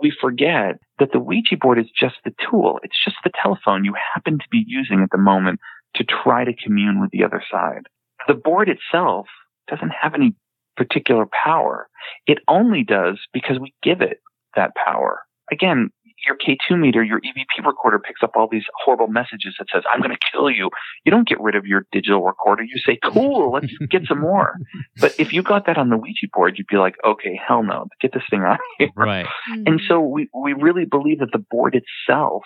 [0.00, 2.78] we forget that the Ouija board is just the tool.
[2.82, 5.60] It's just the telephone you happen to be using at the moment
[5.96, 7.86] to try to commune with the other side.
[8.28, 9.26] The board itself
[9.68, 10.34] doesn't have any
[10.76, 11.88] particular power.
[12.26, 14.20] It only does because we give it
[14.56, 15.22] that power.
[15.50, 15.90] Again,
[16.24, 20.00] your K2 meter, your EVP recorder picks up all these horrible messages that says, I'm
[20.00, 20.70] going to kill you.
[21.04, 22.62] You don't get rid of your digital recorder.
[22.62, 24.54] You say, cool, let's get some more.
[25.00, 27.86] But if you got that on the Ouija board, you'd be like, okay, hell no,
[28.00, 28.88] get this thing out of here.
[28.96, 29.26] Right.
[29.48, 29.62] Hmm.
[29.66, 32.42] And so we, we really believe that the board itself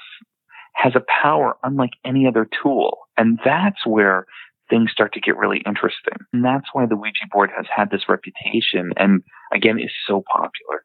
[0.74, 2.98] has a power unlike any other tool.
[3.16, 4.26] And that's where
[4.68, 6.18] things start to get really interesting.
[6.32, 10.84] And that's why the Ouija board has had this reputation and again is so popular.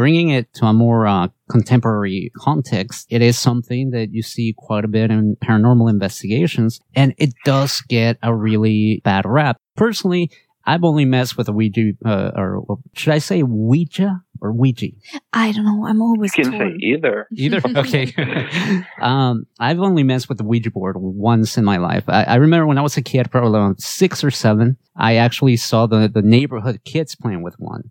[0.00, 4.82] Bringing it to a more uh, contemporary context, it is something that you see quite
[4.82, 9.58] a bit in paranormal investigations, and it does get a really bad rap.
[9.76, 10.30] Personally,
[10.64, 14.86] I've only messed with a Ouija, uh, or should I say Ouija or Ouija?
[15.34, 15.84] I don't know.
[15.86, 17.28] I'm always You can say either.
[17.36, 17.60] Either.
[17.76, 18.14] Okay.
[19.02, 22.04] um, I've only messed with the Ouija board once in my life.
[22.08, 25.58] I, I remember when I was a kid, probably around six or seven, I actually
[25.58, 27.90] saw the, the neighborhood kids playing with one.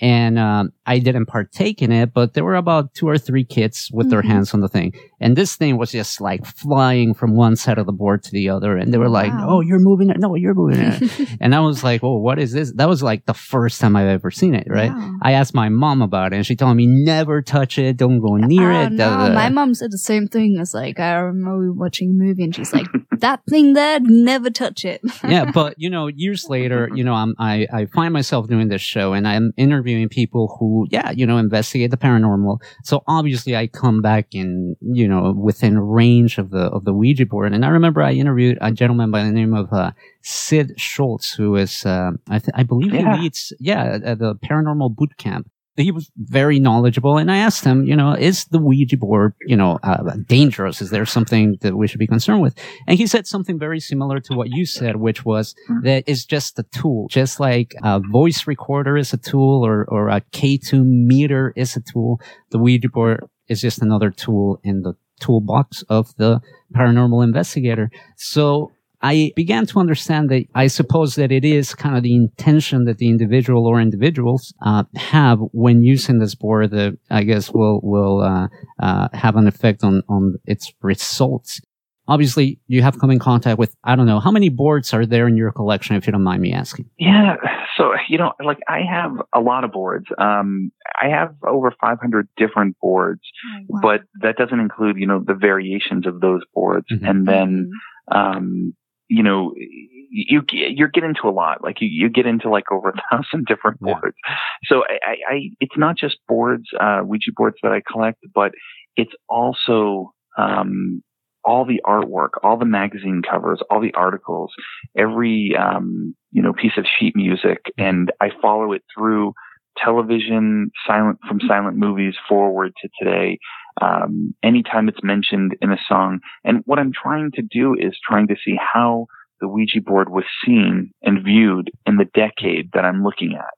[0.00, 3.90] And um, I didn't partake in it, but there were about two or three kids
[3.92, 4.26] with their Mhm.
[4.28, 4.94] hands on the thing.
[5.20, 8.48] And this thing was just like flying from one side of the board to the
[8.48, 8.76] other.
[8.76, 9.46] And they were like, Wow.
[9.50, 10.18] oh, you're moving it.
[10.18, 11.28] No, you're moving it.
[11.40, 12.72] and I was like, oh, what is this?
[12.72, 14.90] That was like the first time I've ever seen it, right?
[14.90, 15.16] Wow.
[15.22, 17.96] I asked my mom about it and she told me never touch it.
[17.96, 18.92] Don't go near Ah, it.
[18.92, 20.56] no, da, da." my mom said the same thing.
[20.58, 22.86] It's like I remember watching a movie and she's like,
[23.18, 27.34] "That thing there, never touch it." yeah, but you know, years later, you know, I'm,
[27.38, 31.36] I I find myself doing this show, and I'm interviewing people who, yeah, you know,
[31.38, 32.58] investigate the paranormal.
[32.84, 35.09] So obviously, I come back and, you know,
[35.48, 37.52] within range of the of the Ouija board.
[37.52, 39.90] And I remember I interviewed a gentleman by the name of uh,
[40.22, 43.16] Sid Schultz, who is, uh, I th- I believe Yeah.
[43.16, 45.44] he leads, yeah, at the Paranormal Boot Camp.
[45.76, 49.56] He was very knowledgeable, and I asked him, you know, is the Ouija board, you
[49.56, 50.82] know, uh, dangerous?
[50.82, 52.54] Is there something that we should be concerned with?
[52.86, 56.58] And he said something very similar to what you said, which was that it's just
[56.58, 61.52] a tool, just like a voice recorder is a tool or, or a K2 meter
[61.56, 62.20] is a tool.
[62.50, 66.40] The Ouija board is just another tool in the toolbox of the
[66.74, 67.90] paranormal investigator.
[68.16, 72.84] So I began to understand that I suppose that it is kind of the intention
[72.84, 77.80] that the individual or individuals uh, have when using this board that I guess will
[77.82, 81.60] will uh, uh, have an effect on on its results.
[82.08, 85.26] Obviously, you have come in contact with I don't know how many boards are there
[85.28, 86.90] in your collection, if you don't mind me asking.
[86.98, 87.36] Yeah.
[87.80, 90.06] So, you know, like I have a lot of boards.
[90.18, 93.22] Um, I have over 500 different boards,
[93.68, 93.80] Wow.
[93.82, 96.86] but that doesn't include, you know, the variations of those boards.
[96.90, 97.08] Mhm.
[97.08, 97.70] And then,
[98.12, 98.74] um,
[99.08, 101.62] you know, you you get into a lot.
[101.62, 103.94] Like you, you get into like over a thousand different Yeah.
[103.94, 104.16] boards.
[104.64, 108.52] So I, I, I, it's not just boards, uh, Ouija boards that I collect, but
[108.96, 111.02] it's also um,
[111.44, 114.52] all the artwork, all the magazine covers, all the articles,
[114.96, 119.32] every um, you know piece of sheet music, and I follow it through
[119.76, 123.38] television, silent from silent movies forward to today.
[123.80, 128.28] Um, anytime it's mentioned in a song, and what I'm trying to do is trying
[128.28, 129.06] to see how
[129.40, 133.54] the Ouija board was seen and viewed in the decade that I'm looking at.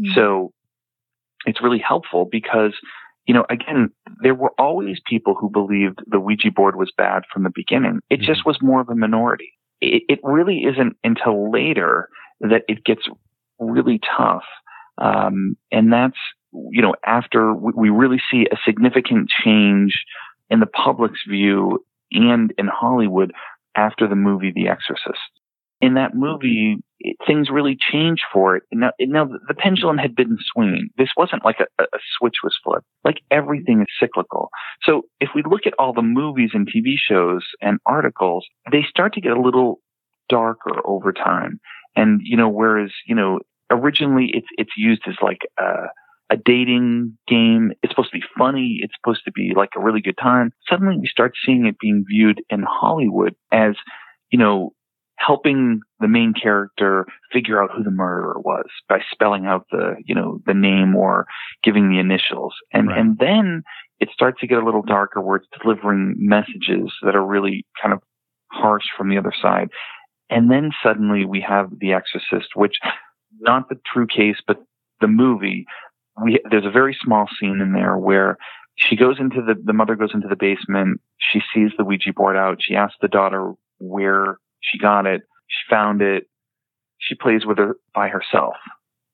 [0.00, 0.14] Mm.
[0.14, 0.52] So
[1.44, 2.72] it's really helpful because,
[3.26, 3.90] you know, again,
[4.22, 8.00] there were always people who believed the Ouija board was bad from the beginning.
[8.08, 9.52] It just was more of a minority.
[9.80, 12.08] It, it really isn't until later
[12.40, 13.02] that it gets
[13.58, 14.44] really tough.
[14.98, 16.16] Um, and that's,
[16.52, 20.04] you know, after we, we really see a significant change
[20.48, 23.32] in the public's view and in Hollywood
[23.74, 25.18] after the movie The Exorcist.
[25.80, 28.62] In that movie, it, things really changed for it.
[28.72, 30.88] Now, now the pendulum had been swinging.
[30.96, 32.86] This wasn't like a, a switch was flipped.
[33.04, 34.50] Like everything is cyclical.
[34.82, 39.14] So if we look at all the movies and TV shows and articles, they start
[39.14, 39.80] to get a little
[40.28, 41.60] darker over time.
[41.94, 45.88] And, you know, whereas, you know, originally it's, it's used as like a,
[46.30, 47.72] a dating game.
[47.82, 48.78] It's supposed to be funny.
[48.82, 50.52] It's supposed to be like a really good time.
[50.68, 53.76] Suddenly we start seeing it being viewed in Hollywood as,
[54.30, 54.72] you know,
[55.16, 60.14] helping the main character figure out who the murderer was by spelling out the, you
[60.14, 61.26] know, the name or
[61.62, 62.54] giving the initials.
[62.72, 62.98] And, Right.
[62.98, 63.62] and then
[63.98, 67.94] it starts to get a little darker where it's delivering messages that are really kind
[67.94, 68.02] of
[68.52, 69.70] harsh from the other side.
[70.28, 72.78] And then suddenly we have The Exorcist, which
[73.40, 74.62] not the true case, but
[75.00, 75.66] the movie.
[76.22, 78.36] We, there's a very small scene in there where
[78.76, 81.00] she goes into the, the mother goes into the basement.
[81.18, 82.58] She sees the Ouija board out.
[82.60, 85.22] She asks the daughter where she got it.
[85.48, 86.24] She found it.
[86.98, 88.56] She plays with her by herself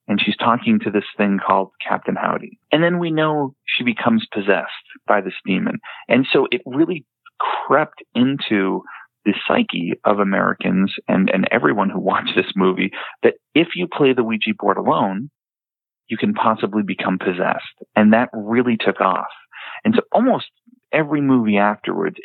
[0.09, 2.59] and she's talking to this thing called Captain Howdy.
[2.71, 4.69] And then we know she becomes possessed
[5.07, 5.79] by this demon.
[6.09, 7.07] And so it really
[7.67, 8.83] crept into
[9.25, 12.91] the psyche of Americans and, and everyone who watched this movie
[13.23, 15.31] that if you play the Ouija board alone,
[16.09, 17.63] you can possibly become possessed.
[17.95, 19.31] And that really took off.
[19.85, 20.47] And so almost
[20.93, 22.17] every movie afterwards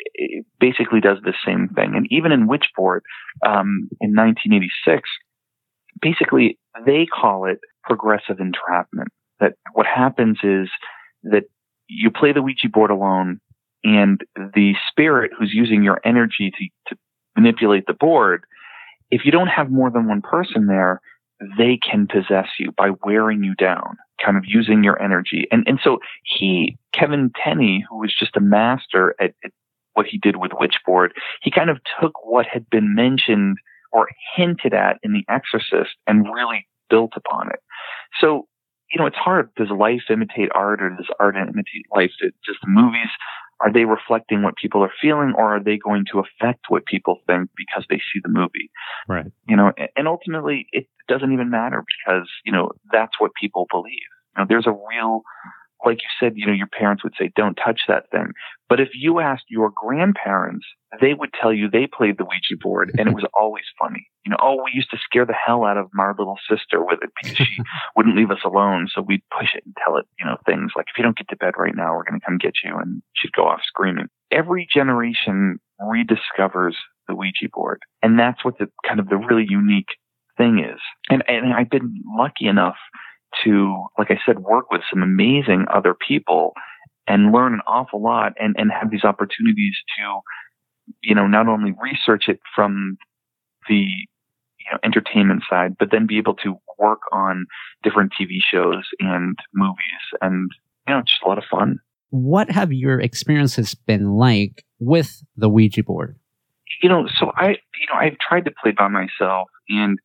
[0.60, 1.94] basically does the same thing.
[1.94, 3.00] And even in Witchboard
[3.46, 5.08] um, in 1986,
[6.00, 9.08] basically they call it progressive entrapment.
[9.40, 10.68] That what happens is
[11.24, 11.44] that
[11.88, 13.40] you play the Ouija board alone,
[13.84, 17.00] and the spirit who's using your energy to, to
[17.36, 18.44] manipulate the board,
[19.10, 21.00] if you don't have more than one person there,
[21.56, 25.46] they can possess you by wearing you down, kind of using your energy.
[25.50, 29.52] And and so he, Kevin Tenney, who was just a master at, at
[29.94, 31.10] what he did with Witchboard,
[31.42, 33.56] he kind of took what had been mentioned
[33.92, 37.60] or hinted at in The Exorcist and really built upon it.
[38.20, 38.46] So,
[38.92, 39.50] you know, it's hard.
[39.56, 42.10] Does life imitate art or does art imitate life?
[42.20, 43.08] Does the movies,
[43.60, 47.18] are they reflecting what people are feeling or are they going to affect what people
[47.26, 48.70] think because they see the movie?
[49.08, 49.26] Right.
[49.48, 54.08] You know, and ultimately it doesn't even matter because, you know, that's what people believe.
[54.36, 55.22] You know, there's a real
[55.84, 58.32] like you said, you know, your parents would say, don't touch that thing.
[58.68, 60.66] But if you asked your grandparents,
[61.00, 64.06] they would tell you they played the Ouija board and it was always funny.
[64.24, 66.98] You know, oh, we used to scare the hell out of my little sister with
[67.02, 67.58] it because she
[67.96, 68.88] wouldn't leave us alone.
[68.92, 71.28] So we'd push it and tell it, you know, things like, if you don't get
[71.28, 72.76] to bed right now, we're going to come get you.
[72.76, 74.06] And she'd go off screaming.
[74.30, 76.74] Every generation rediscovers
[77.06, 77.80] the Ouija board.
[78.02, 79.96] And that's what the kind of the really unique
[80.36, 80.80] thing is.
[81.10, 82.76] And, and I've been lucky enough
[83.44, 86.52] to, like I said, work with some amazing other people
[87.06, 90.20] and learn an awful lot and, and have these opportunities to,
[91.02, 92.98] you know, not only research it from
[93.68, 97.46] the, you know, entertainment side, but then be able to work on
[97.82, 99.76] different TV shows and movies
[100.20, 100.50] and,
[100.86, 101.78] you know, just a lot of fun.
[102.10, 106.18] What have your experiences been like with the Ouija board?
[106.82, 109.98] You know, so I, you know, I've tried to play by myself and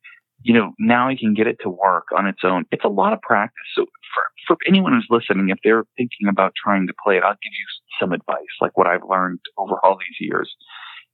[0.43, 2.65] you know, now I can get it to work on its own.
[2.71, 3.63] It's a lot of practice.
[3.75, 7.33] So for, for anyone who's listening, if they're thinking about trying to play it, I'll
[7.33, 7.65] give you
[7.99, 10.53] some advice, like what I've learned over all these years.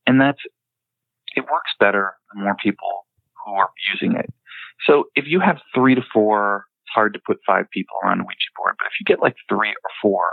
[0.08, 0.40] And that's,
[1.36, 3.06] it works better the more people
[3.46, 4.34] who are using it.
[4.88, 8.24] So if you have three to four, it's hard to put five people on a
[8.24, 10.24] Ouija board, but if you get like three or four,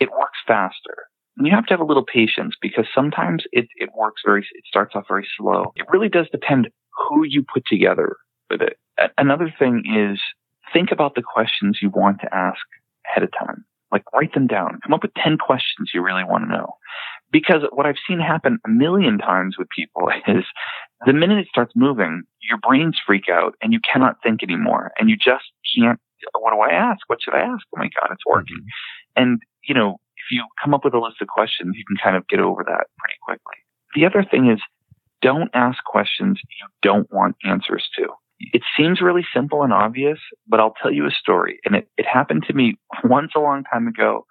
[0.00, 1.08] it works faster.
[1.36, 4.64] And you have to have a little patience because sometimes it, it works very, it
[4.66, 5.72] starts off very slow.
[5.76, 6.68] It really does depend
[7.08, 8.16] who you put together
[8.50, 8.78] with it.
[9.18, 10.20] Another thing is
[10.72, 12.60] think about the questions you want to ask
[13.06, 13.64] ahead of time.
[13.92, 14.80] Like write them down.
[14.82, 16.74] Come up with 10 questions you really want to know.
[17.30, 20.44] Because what I've seen happen a million times with people is
[21.04, 24.92] the minute it starts moving, your brains freak out and you cannot think anymore.
[24.98, 25.44] And you just
[25.76, 26.00] can't,
[26.38, 27.00] what do I ask?
[27.08, 27.64] What should I ask?
[27.74, 28.56] Oh my God, it's working.
[28.56, 29.22] Mm-hmm.
[29.22, 29.98] And, you know,
[30.30, 32.86] you come up with a list of questions, you can kind of get over that
[32.98, 33.56] pretty quickly.
[33.94, 34.60] The other thing is
[35.22, 38.08] don't ask questions you don't want answers to.
[38.38, 41.58] It seems really simple and obvious, but I'll tell you a story.
[41.64, 44.26] And it, it happened to me once a long time ago.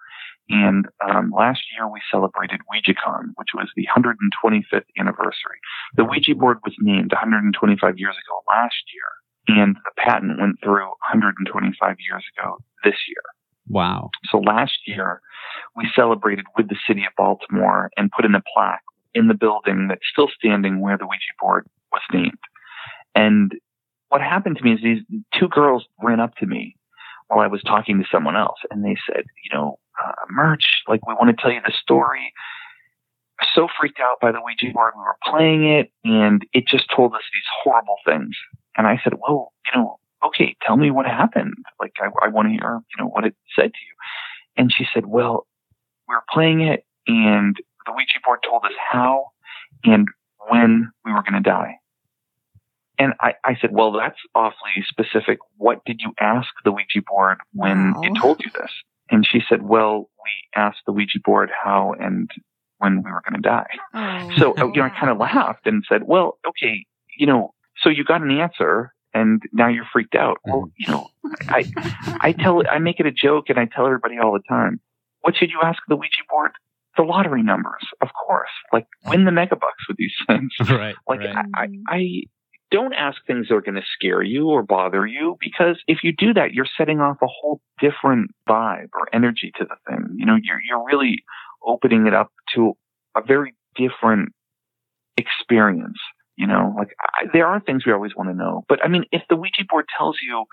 [0.48, 5.58] And um, last year we celebrated OuijaCon, which was the 125th anniversary.
[5.96, 10.86] The Ouija board was named 125 years ago last year, and the patent went through
[11.10, 13.22] 125 years ago this year.
[13.68, 14.10] Wow.
[14.30, 15.20] So last year
[15.76, 18.82] we celebrated with the city of Baltimore and put in a plaque
[19.14, 22.38] in the building that's still standing where the Ouija board was named.
[23.14, 23.52] And
[24.08, 25.02] what happened to me is these
[25.34, 26.76] two girls ran up to me
[27.28, 31.06] while I was talking to someone else, and they said, you know, uh, Murch, like
[31.06, 32.32] we want to tell you the story.
[33.54, 37.14] So freaked out by the Ouija board, we were playing it, and it just told
[37.14, 38.36] us these horrible things.
[38.76, 41.54] And I said, well, you know, okay, tell me what happened.
[41.80, 43.94] Like I, I want to hear, you know, what it said to you.
[44.56, 45.46] And she said, well,
[46.08, 49.26] we were playing it, and the Ouija board told us how
[49.84, 50.06] and
[50.48, 51.76] when we were going to die.
[52.98, 55.38] And I, I said, well, that's awfully specific.
[55.58, 58.02] What did you ask the Ouija board when wow.
[58.02, 58.70] it told you this?
[59.10, 62.30] And she said, well, we asked the Ouija board how and
[62.78, 63.66] when we were going to die.
[63.94, 64.72] Oh, so, wow.
[64.72, 66.86] you know, I kind of laughed and said, well, okay,
[67.18, 70.38] you know, so you got an answer and now you're freaked out.
[70.44, 70.72] Well, mm.
[70.78, 71.08] you know,
[71.48, 71.64] I,
[72.20, 74.80] I tell, I make it a joke and I tell everybody all the time,
[75.22, 76.52] what should you ask the Ouija board?
[76.96, 78.48] the lottery numbers, of course.
[78.72, 80.50] Like win the megabucks with these things.
[80.70, 80.94] Right.
[81.06, 81.36] Like right.
[81.54, 82.22] I, I, I
[82.70, 86.12] don't ask things that are going to scare you or bother you because if you
[86.16, 90.16] do that, you're setting off a whole different vibe or energy to the thing.
[90.16, 91.22] You know, you're you're really
[91.64, 92.72] opening it up to
[93.16, 94.30] a very different
[95.16, 95.98] experience.
[96.36, 99.04] You know, like I, there are things we always want to know, but I mean,
[99.12, 100.44] if the Ouija board tells you,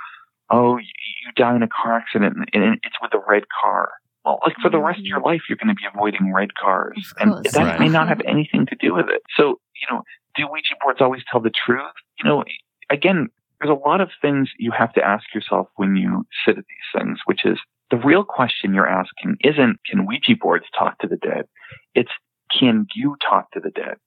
[0.50, 0.86] "Oh, you,
[1.26, 3.90] you die in a car accident and it's with a red car,"
[4.24, 5.26] well, like for the rest of your mm.
[5.26, 7.80] life, you're going to be avoiding red cars, and that right.
[7.80, 8.10] may not mm-hmm.
[8.10, 9.22] have anything to do with it.
[9.36, 10.04] So you know,
[10.36, 11.92] do Ouija boards always tell the truth?
[12.20, 12.44] You know,
[12.90, 13.28] again,
[13.60, 17.02] there's a lot of things you have to ask yourself when you sit at these
[17.02, 17.60] things, which is
[17.92, 21.46] the real question you're asking isn't can Ouija boards talk to the dead?
[21.94, 22.12] It's
[22.58, 23.98] can you talk to the dead?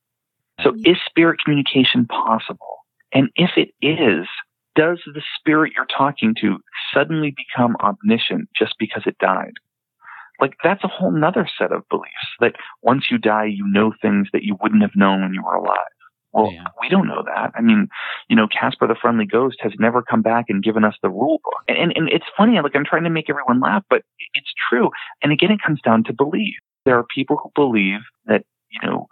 [0.62, 2.76] So is spirit communication possible?
[3.12, 4.26] And if it is,
[4.74, 6.58] does the spirit you're talking to
[6.92, 9.54] suddenly become omniscient just because it died?
[10.40, 14.28] Like that's a whole nother set of beliefs that once you die, you know things
[14.32, 15.78] that you wouldn't have known when you were alive.
[16.32, 16.66] Well, yeah.
[16.78, 17.52] we don't know that.
[17.54, 17.88] I mean,
[18.28, 21.40] you know, Casper the Friendly Ghost has never come back and given us the rule
[21.42, 21.62] book.
[21.66, 24.02] And, and, and it's funny, like I'm trying to make everyone laugh, but
[24.34, 24.90] it's true.
[25.22, 26.54] And again, it comes down to belief.
[26.84, 29.08] There are people who believe that, you know,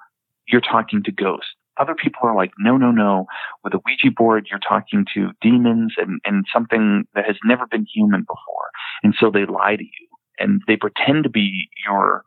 [0.49, 1.55] you're talking to ghosts.
[1.77, 3.27] Other people are like, no, no, no.
[3.65, 7.87] With a Ouija board, you're talking to demons and, and something that has never been
[7.93, 8.71] human before.
[9.03, 12.23] And so they lie to you and they pretend to be your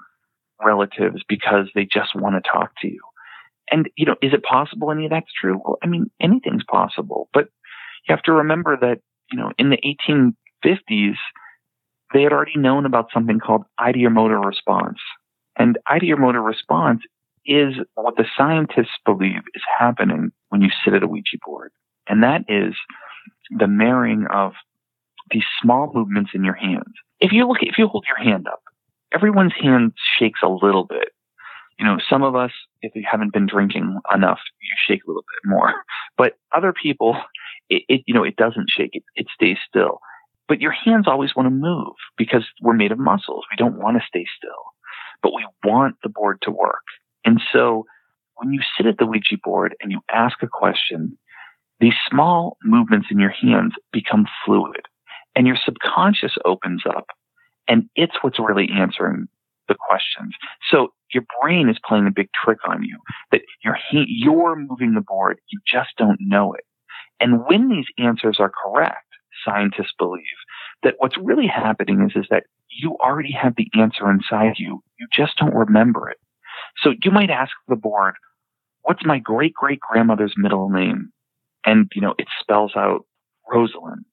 [0.63, 2.99] relatives because they just want to talk to you.
[3.71, 5.59] And, you know, is it possible any of that's true?
[5.63, 7.49] Well, I mean, anything's possible, but
[8.07, 8.99] you have to remember that,
[9.31, 9.77] you know, in the
[10.65, 11.15] 1850s,
[12.13, 14.99] they had already known about something called ideomotor response.
[15.57, 17.01] And ideomotor response
[17.47, 21.71] is what the scientists believe is happening when you sit at a Ouija board.
[22.07, 22.75] And that is
[23.57, 24.53] the marrying of
[25.31, 26.93] these small movements in your hands.
[27.19, 28.61] If you look, if you hold your hand up,
[29.13, 31.09] everyone's hand shakes a little bit
[31.79, 35.23] you know, some of us, if you haven't been drinking enough, you shake a little
[35.23, 35.73] bit more.
[36.17, 37.17] But other people,
[37.69, 38.91] it, it you know, it doesn't shake.
[38.93, 39.99] It, it stays still.
[40.47, 43.45] But your hands always want to move because we're made of muscles.
[43.51, 44.73] We don't want to stay still,
[45.21, 46.83] but we want the board to work.
[47.27, 47.85] And so
[48.35, 51.17] when you sit at the Ouija board and you ask a question,
[51.81, 54.83] these small movements in your hands become fluid
[55.35, 57.07] and your subconscious opens up
[57.67, 59.27] and it's what's really answering
[59.67, 60.33] the questions.
[60.71, 62.97] So your brain is playing a big trick on you
[63.33, 65.39] that you're, moving the board.
[65.49, 66.63] You just don't know it.
[67.19, 69.03] And when these answers are correct,
[69.45, 70.23] scientists believe
[70.83, 74.81] that what's really happening is, is that you already have the answer inside you.
[74.97, 76.17] You just don't remember it.
[76.81, 78.15] So you might ask the board,
[78.81, 81.09] what's my great great grandmother's middle name?
[81.65, 83.05] And, you know, it spells out
[83.51, 84.05] Rosalind.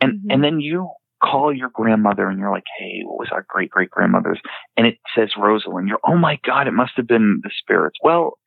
[0.00, 0.30] And, mm-hmm.
[0.30, 0.90] and then you
[1.22, 4.40] call your grandmother and you're like, hey, what was our great great grandmother's?
[4.76, 5.88] And it says Rosalind.
[5.88, 7.98] You're, oh my God, it must have been the spirits.
[8.02, 8.38] Well,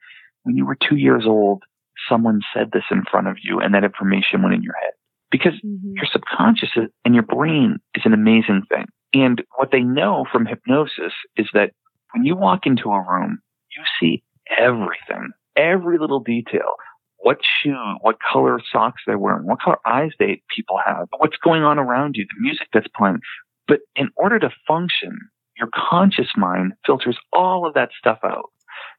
[0.44, 1.64] when you were two years old,
[2.08, 4.94] someone said this in front of you and that information went in your head
[5.32, 5.94] because mm-hmm.
[5.96, 6.70] your subconscious
[7.04, 8.86] and your brain is an amazing thing.
[9.14, 11.72] And what they know from hypnosis is that
[12.14, 13.40] when you walk into a room,
[13.80, 14.24] you see
[14.58, 16.76] everything, every little detail
[17.20, 21.64] what shoe, what color socks they're wearing, what color eyes they people have, what's going
[21.64, 23.20] on around you, the music that's playing.
[23.68, 25.18] But in order to function,
[25.58, 28.50] your conscious mind filters all of that stuff out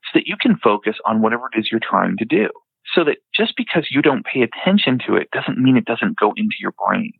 [0.04, 2.50] so that you can focus on whatever it is you're trying to do.
[2.94, 6.32] So that just because you don't pay attention to it doesn't mean it doesn't go
[6.36, 7.12] into your brain.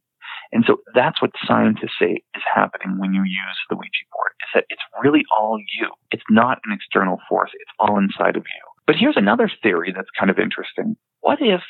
[0.52, 4.48] And so that's what scientists say is happening when you use the Ouija board, is
[4.54, 5.88] that it's really all you.
[6.10, 7.50] It's not an external force.
[7.54, 8.62] It's all inside of you.
[8.86, 10.96] But here's another theory that's kind of interesting.
[11.20, 11.60] What if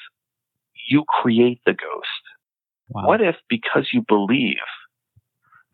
[0.88, 2.24] you create the ghost?
[2.88, 3.06] Wow.
[3.06, 4.56] What if because you believe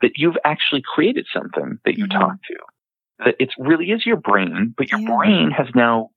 [0.02, 2.18] that you've actually created something that you mm-hmm.
[2.18, 5.16] talk to, that it really is your brain, but your yeah.
[5.16, 6.10] brain has now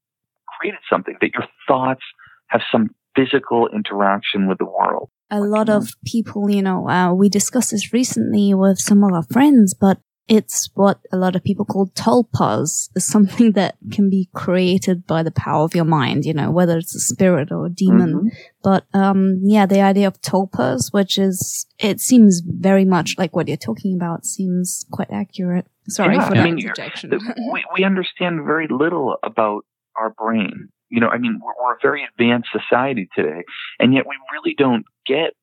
[0.60, 2.04] created something, that your thoughts
[2.48, 5.10] have some physical interaction with the world.
[5.32, 9.24] A lot of people, you know, uh, we discussed this recently with some of our
[9.24, 10.00] friends, but
[10.30, 15.24] it's what a lot of people call tulpas, is something that can be created by
[15.24, 18.14] the power of your mind, you know, whether it's a spirit or a demon.
[18.14, 18.28] Mm-hmm.
[18.64, 23.48] But, um, yeah, the idea of tulpas, which is, it seems very much like what
[23.48, 25.66] you're talking about, seems quite accurate.
[25.90, 29.66] Sorry yeah, for I that mean, we, we understand very little about
[29.96, 30.70] our brain.
[30.90, 33.44] You know, I mean, we're, we're a very advanced society today,
[33.80, 35.36] and yet we really don't get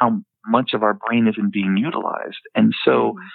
[0.00, 2.40] how much of our brain isn't being utilized.
[2.54, 3.26] And so, mm-hmm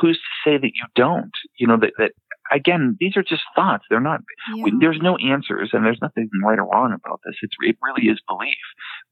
[0.00, 1.32] who's to say that you don't?
[1.56, 2.12] You know, that, that
[2.52, 3.84] again, these are just thoughts.
[3.88, 4.20] They're not,
[4.54, 4.64] yeah.
[4.64, 7.36] we, there's no answers and there's nothing right or wrong about this.
[7.42, 8.56] It's, it really is belief.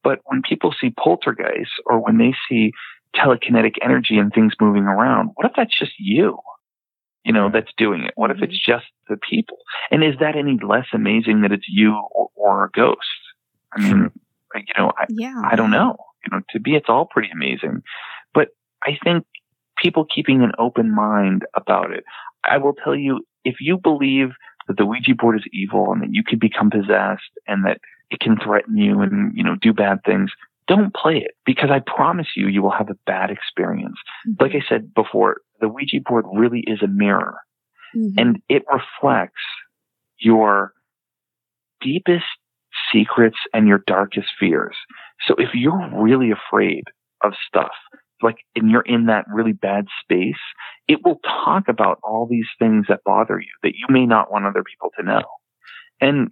[0.02, 2.72] But when people see poltergeists or when they see
[3.14, 6.38] telekinetic energy and things moving around, what if that's just you?
[7.26, 8.12] You know, that's doing it.
[8.14, 8.44] What mm-hmm.
[8.44, 9.58] if it's just the people?
[9.90, 13.00] And is that any less amazing that it's you or, or a ghost?
[13.72, 14.10] I mean,
[14.54, 15.42] you know, I, yeah.
[15.44, 15.96] I don't know.
[16.24, 17.82] You know, to me, it's all pretty amazing.
[18.32, 18.50] But
[18.84, 19.26] I think
[19.76, 22.04] people keeping an open mind about it.
[22.48, 24.28] I will tell you, if you believe
[24.68, 28.20] that the Ouija board is evil and that you can become possessed and that it
[28.20, 30.30] can threaten you and, you know, do bad things,
[30.68, 33.98] don't play it because I promise you, you will have a bad experience.
[34.28, 34.44] Mm-hmm.
[34.44, 37.36] Like I said before, the Ouija board really is a mirror
[37.94, 38.18] mm-hmm.
[38.18, 39.42] and it reflects
[40.18, 40.72] your
[41.80, 42.24] deepest
[42.92, 44.76] secrets and your darkest fears.
[45.26, 46.84] So if you're really afraid
[47.22, 47.72] of stuff,
[48.22, 50.40] like, and you're in that really bad space,
[50.88, 54.46] it will talk about all these things that bother you that you may not want
[54.46, 55.22] other people to know.
[56.00, 56.30] And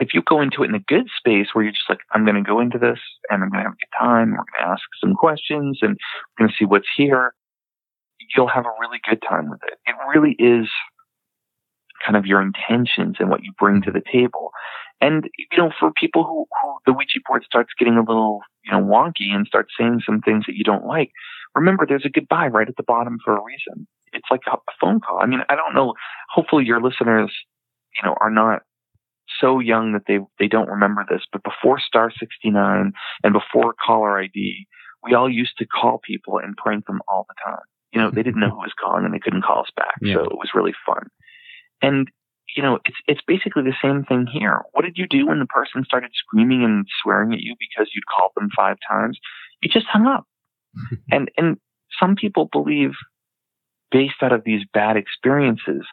[0.00, 2.36] if you go into it in a good space where you're just like, I'm going
[2.36, 2.98] to go into this
[3.30, 4.30] and I'm going to have a good time.
[4.30, 5.96] We're going to ask some questions and
[6.38, 7.32] we're going to see what's here.
[8.36, 9.78] You'll have a really good time with it.
[9.86, 10.68] It really is
[12.04, 14.50] kind of your intentions and what you bring to the table.
[15.00, 18.72] And, you know, for people who, who the Ouija board starts getting a little, you
[18.72, 21.10] know, wonky and starts saying some things that you don't like,
[21.54, 23.86] remember there's a goodbye right at the bottom for a reason.
[24.12, 25.18] It's like a, phone call.
[25.20, 25.94] I mean, I don't know.
[26.32, 27.32] Hopefully your listeners,
[27.96, 28.62] you know, are not
[29.40, 34.18] so young that they, they don't remember this, but before Star 69 and before caller
[34.18, 34.66] ID,
[35.04, 37.64] we all used to call people and prank them all the time.
[37.92, 39.94] You know, they didn't know who was calling and they couldn't call us back.
[40.02, 40.14] Yeah.
[40.14, 41.08] So it was really fun.
[41.80, 42.08] And
[42.56, 44.62] you know, it's it's basically the same thing here.
[44.72, 48.06] What did you do when the person started screaming and swearing at you because you'd
[48.06, 49.18] called them five times?
[49.62, 50.24] You just hung up.
[51.10, 51.58] and and
[52.00, 52.92] some people believe
[53.90, 55.86] based out of these bad experiences,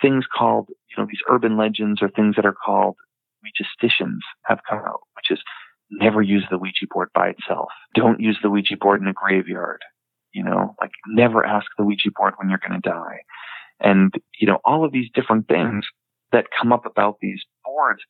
[0.00, 2.96] things called, you know, these urban legends or things that are called
[3.44, 5.42] Ouijasticians have come out, which is
[5.90, 7.68] never use the Ouija board by itself.
[7.94, 9.82] Don't use the Ouija board in a graveyard.
[10.32, 13.20] You know, like never ask the Ouija board when you're going to die.
[13.80, 15.84] And, you know, all of these different things
[16.30, 18.00] that come up about these boards.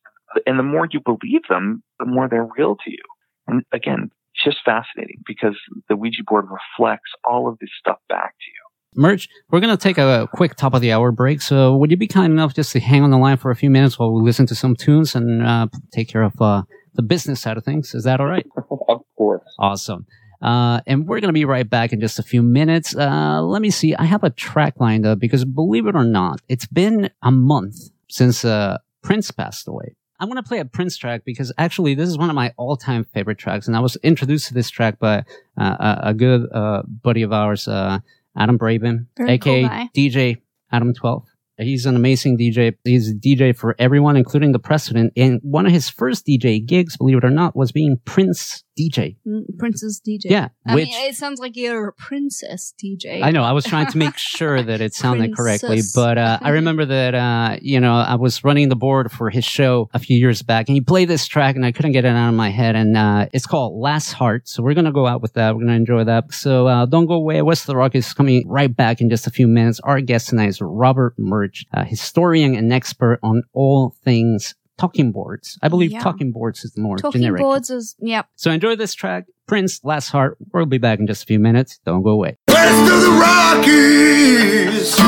[0.45, 3.03] And the more you believe them, the more they're real to you.
[3.47, 5.55] And again, it's just fascinating because
[5.89, 8.63] the Ouija board reflects all of this stuff back to you.
[8.95, 11.41] Murch, we're going to take a quick top of the hour break.
[11.41, 13.69] So would you be kind enough just to hang on the line for a few
[13.69, 16.63] minutes while we listen to some tunes and uh, take care of uh,
[16.93, 17.95] the business side of things?
[17.95, 18.45] Is that all right?
[18.87, 19.43] of course.
[19.59, 20.05] Awesome.
[20.43, 22.95] Uh, and we're going to be right back in just a few minutes.
[22.95, 23.95] Uh, let me see.
[23.95, 27.77] I have a track lined up because believe it or not, it's been a month
[28.09, 29.95] since uh, Prince passed away.
[30.19, 33.03] I want to play a Prince track because actually this is one of my all-time
[33.03, 35.23] favorite tracks, and I was introduced to this track by
[35.57, 37.99] uh, a, a good uh, buddy of ours, uh,
[38.37, 39.87] Adam Braben, Very aka cool.
[39.95, 40.41] DJ
[40.71, 41.25] Adam Twelve.
[41.57, 42.75] He's an amazing DJ.
[42.83, 45.13] He's a DJ for everyone, including the president.
[45.15, 49.17] And one of his first DJ gigs, believe it or not, was being Prince DJ.
[49.27, 50.25] Mm, Princess DJ.
[50.25, 53.23] Yeah, I which mean, it sounds like you're a princess DJ.
[53.23, 53.43] I know.
[53.43, 57.13] I was trying to make sure that it sounded correctly, but uh, I remember that
[57.13, 60.67] uh, you know I was running the board for his show a few years back,
[60.67, 62.97] and he played this track, and I couldn't get it out of my head, and
[62.97, 65.55] uh, it's called "Last Heart." So we're gonna go out with that.
[65.55, 66.33] We're gonna enjoy that.
[66.33, 67.41] So uh, don't go away.
[67.41, 69.79] West of the Rock is coming right back in just a few minutes.
[69.81, 74.55] Our guest tonight is Robert Murch, a historian and expert on all things.
[74.77, 75.57] Talking boards.
[75.61, 75.99] I believe Yeah.
[76.01, 77.03] talking boards is the more generic.
[77.03, 77.41] Talking generic.
[77.41, 78.25] boards is, yep.
[78.35, 80.37] So enjoy this track, Prince, Last Heart.
[80.53, 81.79] We'll be back in just a few minutes.
[81.85, 82.37] Don't go away.
[82.47, 84.99] West of the Rockies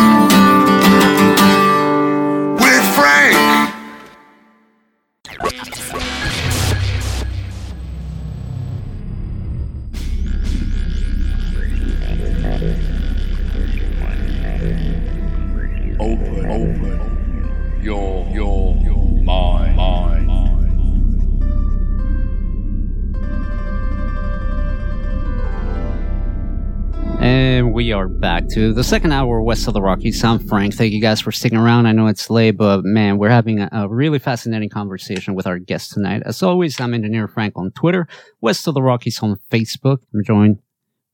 [28.20, 30.24] back to the second hour west of the Rockies.
[30.24, 30.74] I'm Frank.
[30.74, 31.86] Thank you guys for sticking around.
[31.86, 35.60] I know it's late, but man, we're having a, a really fascinating conversation with our
[35.60, 36.24] guest tonight.
[36.26, 38.08] As always, I'm Engineer Frank on Twitter,
[38.42, 40.00] West of the Rockies on Facebook.
[40.14, 40.60] I'm joined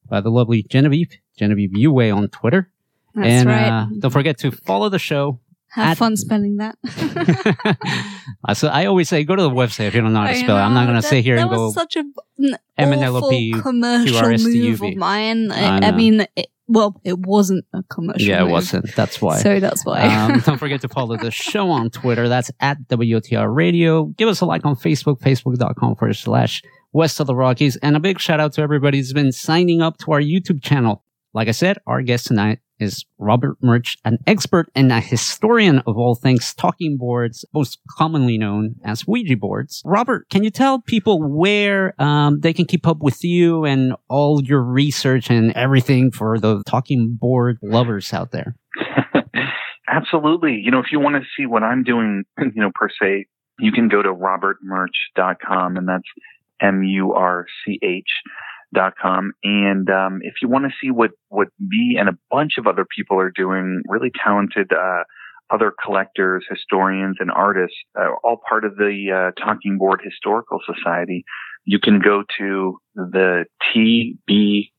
[0.09, 2.69] by the lovely Genevieve, Genevieve Uwe on Twitter.
[3.15, 3.67] That's and right.
[3.69, 5.39] uh, don't forget to follow the show.
[5.69, 6.77] Have at- fun spelling that.
[8.43, 10.31] Uh, so I always say, go to the website if you don't know how to
[10.31, 10.61] I spell it.
[10.61, 11.65] I'm not going to that- sit here that and go.
[11.65, 11.99] was such a
[12.39, 15.51] an MNLP, awful commercial move of mine.
[15.51, 18.27] I I, I mean, it, well, it wasn't a commercial.
[18.27, 18.95] yeah, it move, wasn't.
[18.95, 19.37] That's why.
[19.39, 20.01] So that's why.
[20.03, 22.29] um, don't forget to follow the show on Twitter.
[22.29, 24.05] That's at WTR Radio.
[24.05, 26.61] Give us a like on Facebook, facebook.com forward slash
[26.93, 27.75] West of the Rockies.
[27.77, 31.03] And a big shout out to everybody who's been signing up to our YouTube channel.
[31.33, 35.97] Like I said, our guest tonight is Robert Murch, an expert and a historian of
[35.97, 39.81] all things talking boards, most commonly known as Ouija boards.
[39.85, 44.41] Robert, can you tell people where um, they can keep up with you and all
[44.43, 48.55] your research and everything for the talking board lovers out there?
[49.87, 50.61] Absolutely.
[50.63, 53.27] You know, if you want to see what I'm doing, you know, per se,
[53.59, 56.07] you can go to robertmurch.com and that's
[56.61, 58.09] M-U-R-C-H
[58.73, 59.33] dot com.
[59.43, 62.85] And, um, if you want to see what, what me and a bunch of other
[62.95, 65.03] people are doing, really talented, uh,
[65.49, 71.25] other collectors, historians, and artists, uh, all part of the uh, Talking Board Historical Society,
[71.65, 73.45] you can go to the
[73.75, 74.69] tbhs.org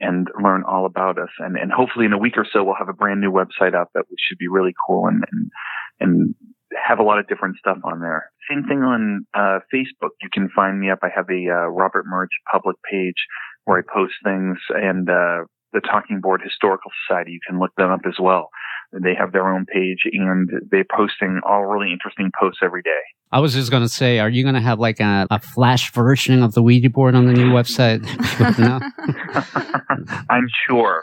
[0.00, 1.30] and learn all about us.
[1.38, 3.88] And, and hopefully in a week or so, we'll have a brand new website up
[3.94, 5.50] that should be really cool and, and,
[6.00, 6.34] and
[6.74, 8.30] have a lot of different stuff on there.
[8.50, 10.10] Same thing on uh, Facebook.
[10.20, 11.00] You can find me up.
[11.02, 13.26] I have a uh, Robert Murch public page
[13.64, 15.44] where I post things, and uh,
[15.74, 17.32] the Talking Board Historical Society.
[17.32, 18.48] You can look them up as well.
[18.92, 22.90] They have their own page, and they're posting all really interesting posts every day.
[23.32, 26.54] I was just gonna say, are you gonna have like a, a flash version of
[26.54, 28.06] the Ouija board on the new website?
[30.30, 31.02] I'm sure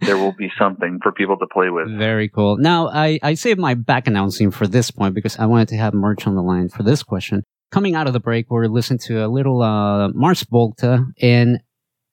[0.00, 1.96] there will be something for people to play with.
[1.96, 2.56] Very cool.
[2.56, 5.94] Now, I, I saved my back announcing for this point because I wanted to have
[5.94, 7.44] Murch on the line for this question.
[7.70, 11.60] Coming out of the break, we're listening to a little uh, Mars Volta, and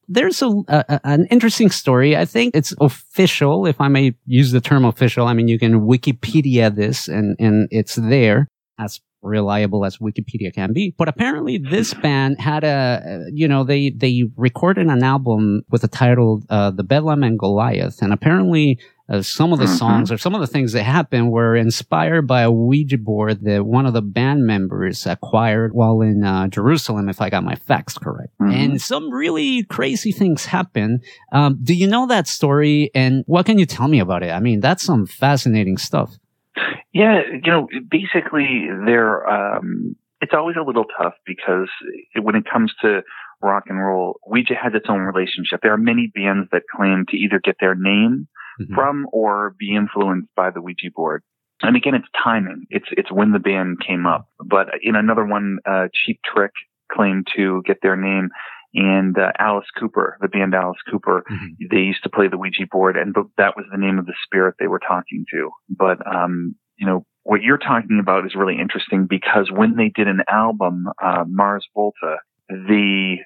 [0.10, 2.18] there's a, a, an interesting story.
[2.18, 5.28] I think it's official, if I may use the term official.
[5.28, 8.48] I mean, you can Wikipedia this, and and it's there
[8.78, 10.96] as reliable as Wikipedia can be.
[10.98, 15.88] But apparently this band had a, you know, they, they recorded an album with the
[15.88, 18.02] title, uh, The Bedlam in Goliath.
[18.02, 18.80] And apparently
[19.10, 22.42] uh, some of the songs or some of the things that happened were inspired by
[22.42, 27.20] a Ouija board that one of the band members acquired while in uh, Jerusalem, if
[27.20, 28.34] I got my facts correct.
[28.40, 31.02] And some really crazy things happen.
[31.32, 32.92] Um, do you know that story?
[32.94, 34.30] And what can you tell me about it?
[34.30, 36.16] I mean, that's some fascinating stuff.
[36.94, 39.28] Yeah, you know, basically, they're.
[39.28, 41.70] Um, it's always a little tough because
[42.22, 43.02] when it comes to
[43.42, 45.62] rock and roll, Ouija has its own relationship.
[45.64, 48.28] There are many bands that claim to either get their name
[48.60, 48.74] Mhm.
[48.76, 51.24] from or be influenced by the Ouija board.
[51.62, 52.66] And again, it's timing.
[52.70, 54.28] It's it's when the band came up.
[54.44, 56.52] But in another one, uh, Cheap Trick
[56.92, 58.30] claimed to get their name,
[58.74, 61.70] and uh, Alice Cooper, the band Alice Cooper, Mhm.
[61.70, 64.16] they used to play the Ouija board, and th- that was the name of the
[64.24, 65.52] spirit they were talking to.
[65.70, 70.08] But um, you know, what you're talking about is really interesting because when they did
[70.08, 73.18] an album, uh, Mars Volta, the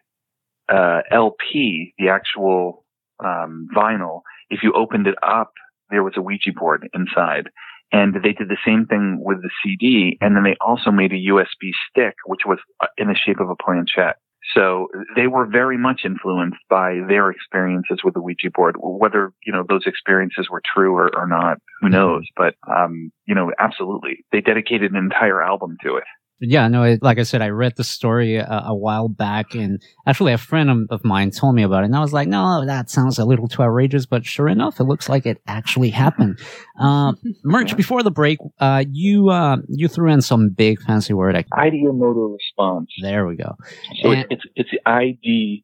[0.69, 2.83] uh, LP, the actual
[3.23, 5.51] um, vinyl, if you opened it up,
[5.89, 7.49] there was a Ouija board inside.
[7.91, 11.29] And they did the same thing with the CD, and then they also made a
[11.29, 14.17] USB stick, which was uh, in the shape of a planchette.
[14.55, 18.75] So they were very much influenced by their experiences with the Ouija board.
[18.79, 22.27] Whether you know those experiences were true or, or not, who knows?
[22.35, 26.03] But um, you know, absolutely, they dedicated an entire album to it.
[26.45, 29.81] Yeah, no, it, like I said, I read the story a, a while back and
[30.05, 32.65] actually a friend of, of mine told me about it and I was like, no,
[32.65, 36.39] that sounds a little too outrageous, but sure enough, it looks like it actually happened.
[36.77, 37.13] Uh,
[37.45, 41.35] Murch, before the break, uh, you, uh, you threw in some big fancy word.
[41.37, 42.89] I, Ideomotor response.
[43.01, 43.55] there we go.
[44.01, 45.63] So And- it's it's the I D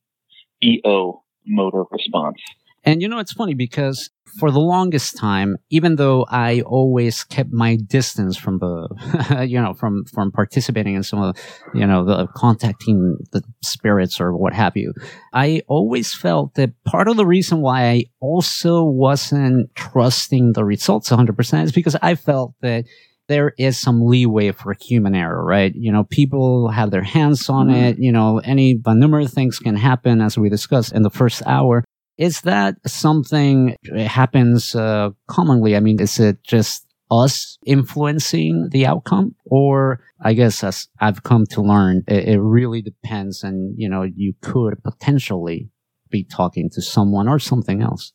[0.64, 2.38] E O motor response.
[2.84, 7.52] And you know, it's funny because for the longest time, even though I always kept
[7.52, 11.42] my distance from the, you know, from, from participating in some of the,
[11.80, 14.94] you know, the contacting the spirits or what have you,
[15.34, 21.10] I always felt that part of the reason why I also wasn't trusting the results
[21.10, 22.86] 100% is because I felt that
[23.30, 25.74] there is some leeway for human error, right?
[25.76, 27.76] You know, people have their hands on mm-hmm.
[27.76, 28.00] it.
[28.00, 31.86] You know, any number of things can happen as we discussed in the first hour.
[32.20, 35.78] Is that something that happens uh, commonly?
[35.78, 41.46] I mean, is it just us influencing the outcome, or I guess as I've come
[41.52, 45.70] to learn, it, it really depends, and you know, you could potentially
[46.12, 48.12] be talking to someone or something else.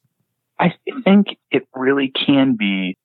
[0.61, 2.97] I think it really can be.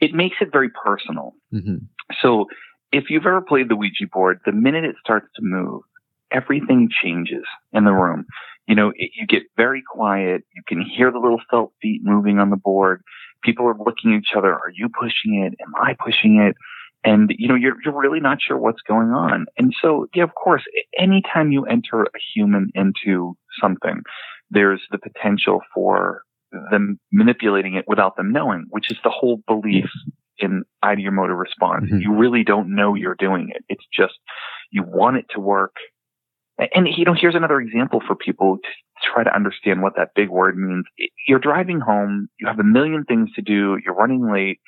[0.00, 1.34] It makes it very personal.
[1.52, 1.76] hmm
[2.20, 2.46] So
[2.90, 5.82] if you've ever played the Ouija board, the minute it starts to move,
[6.32, 8.26] everything changes in the room.
[8.66, 10.42] You know, it, you get very quiet.
[10.54, 13.02] You can hear the little felt feet moving on the board.
[13.42, 14.52] People are looking at each other.
[14.52, 15.54] Are you pushing it?
[15.62, 16.56] Am I pushing it?
[17.06, 19.44] And, you know, you're, you're really not sure what's going on.
[19.58, 20.62] And so, yeah, of course,
[20.98, 24.00] anytime you enter a human into something,
[24.50, 26.22] there's the potential for
[26.70, 29.90] them manipulating it without them knowing, which is the whole belief
[30.38, 31.90] in ideomotor response.
[31.90, 32.00] Mhm.
[32.02, 33.64] You really don't know you're doing it.
[33.68, 34.14] It's just
[34.70, 35.76] you want it to work.
[36.58, 40.28] And you know, here's another example for people to try to understand what that big
[40.28, 40.84] word means.
[41.26, 44.60] You're driving home, you have a million things to do, you're running late,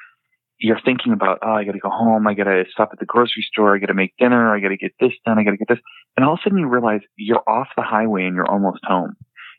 [0.58, 3.74] you're thinking about, oh, I gotta go home, I gotta stop at the grocery store,
[3.74, 5.78] I gotta make dinner, I gotta get this done, I gotta get this.
[6.16, 9.14] And all of a sudden you realize you're off the highway and you're almost home.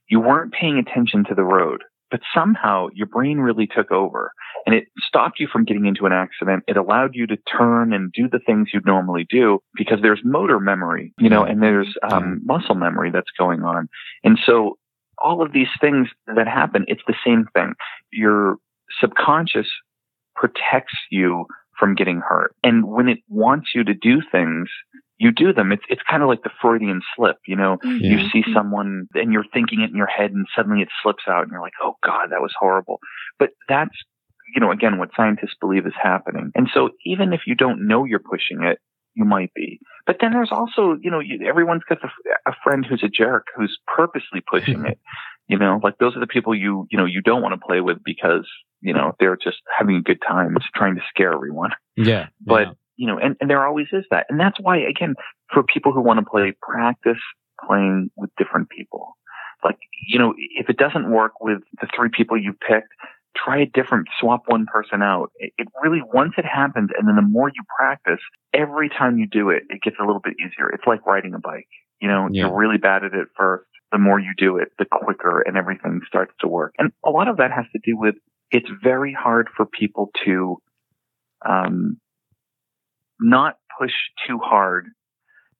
[0.09, 4.31] You weren't paying attention to the road, but somehow your brain really took over
[4.65, 6.63] and it stopped you from getting into an accident.
[6.67, 10.59] It allowed you to turn and do the things you'd normally do because there's motor
[10.59, 13.89] memory, you know, and there's um, muscle memory that's going on.
[14.23, 14.77] And so
[15.17, 17.73] all of these things that happen, it's the same thing.
[18.11, 18.57] Your
[18.99, 19.67] subconscious
[20.35, 21.45] protects you
[21.77, 22.55] from getting hurt.
[22.63, 24.69] And when it wants you to do things,
[25.17, 25.71] you do them.
[25.71, 27.77] It's it's kind of like the Freudian slip, you know.
[27.83, 28.03] Mm-hmm.
[28.03, 31.43] You see someone and you're thinking it in your head and suddenly it slips out
[31.43, 32.99] and you're like, "Oh god, that was horrible."
[33.39, 33.95] But that's
[34.55, 36.51] you know, again, what scientists believe is happening.
[36.55, 38.79] And so even if you don't know you're pushing it,
[39.13, 39.79] you might be.
[40.05, 42.09] But then there's also, you know, you, everyone's got the,
[42.45, 44.99] a friend who's a jerk who's purposely pushing it.
[45.47, 47.81] You know, like those are the people you, you know, you don't want to play
[47.81, 48.47] with because,
[48.81, 51.71] you know, they're just having a good time, just trying to scare everyone.
[51.95, 52.27] Yeah.
[52.45, 52.73] But, yeah.
[52.97, 54.25] You know, and, and there always is that.
[54.29, 55.15] And that's why, again,
[55.53, 57.21] for people who want to play, practice
[57.65, 59.15] playing with different people.
[59.63, 59.77] Like,
[60.07, 62.89] you know, if it doesn't work with the three people you picked,
[63.35, 65.31] try a different, swap one person out.
[65.37, 68.19] It, it really, once it happens, and then the more you practice,
[68.53, 70.69] every time you do it, it gets a little bit easier.
[70.69, 71.67] It's like riding a bike.
[72.01, 72.47] You know, Yeah.
[72.47, 73.65] you're really bad at it first.
[73.91, 76.73] The more you do it, the quicker and everything starts to work.
[76.77, 78.15] And a lot of that has to do with
[78.51, 80.57] it's very hard for people to,
[81.45, 81.97] um,
[83.19, 83.93] not push
[84.27, 84.87] too hard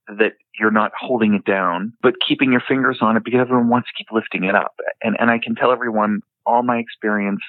[0.07, 3.89] that you're not holding it down, but keeping your fingers on it because everyone wants
[3.89, 4.75] to keep lifting it up.
[5.03, 7.41] And, and I can tell everyone all my experience.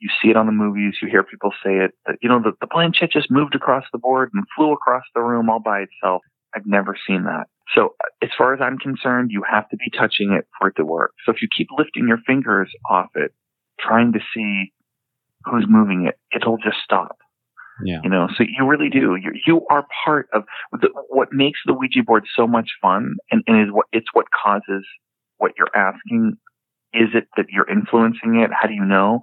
[0.00, 0.96] You see it on the movies.
[1.00, 1.92] You hear people say it.
[2.06, 5.22] That, you know, the, the planchette just moved across the board and flew across the
[5.22, 6.22] room all by itself.
[6.54, 7.46] I've never seen that.
[7.74, 10.84] So as far as I'm concerned, you have to be touching it for it to
[10.84, 11.12] work.
[11.24, 13.32] So if you keep lifting your fingers off it,
[13.80, 14.72] trying to see
[15.44, 17.16] who's moving it, it'll just stop.
[17.82, 18.00] Yeah.
[18.04, 19.16] You know, so you really do.
[19.16, 23.42] You you are part of the, what makes the Ouija board so much fun, and,
[23.46, 24.84] and is what it's what causes
[25.38, 26.36] what you're asking.
[26.92, 28.50] Is it that you're influencing it?
[28.52, 29.20] How do you know?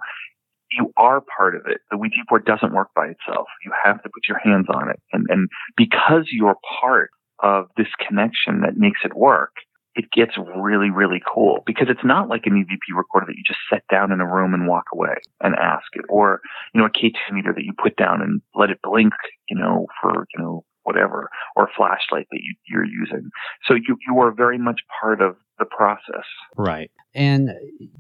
[0.70, 1.80] You are part of it.
[1.89, 3.47] The Ouija board doesn't work by itself.
[3.64, 5.47] You have to put your hands on it, and and
[5.78, 9.54] because you're part of this connection that makes it work,
[9.96, 13.60] it gets really, really cool because it's not like an EVP recorder that you just
[13.70, 16.42] set down in a room and walk away and ask it, or
[16.74, 19.14] you know, a K2 meter that you put down and let it blink,
[19.50, 23.30] you know, for you know whatever, or flashlight that you, you're using.
[23.68, 26.26] So you you are very much part of the process.
[26.56, 26.92] Right.
[27.14, 27.50] And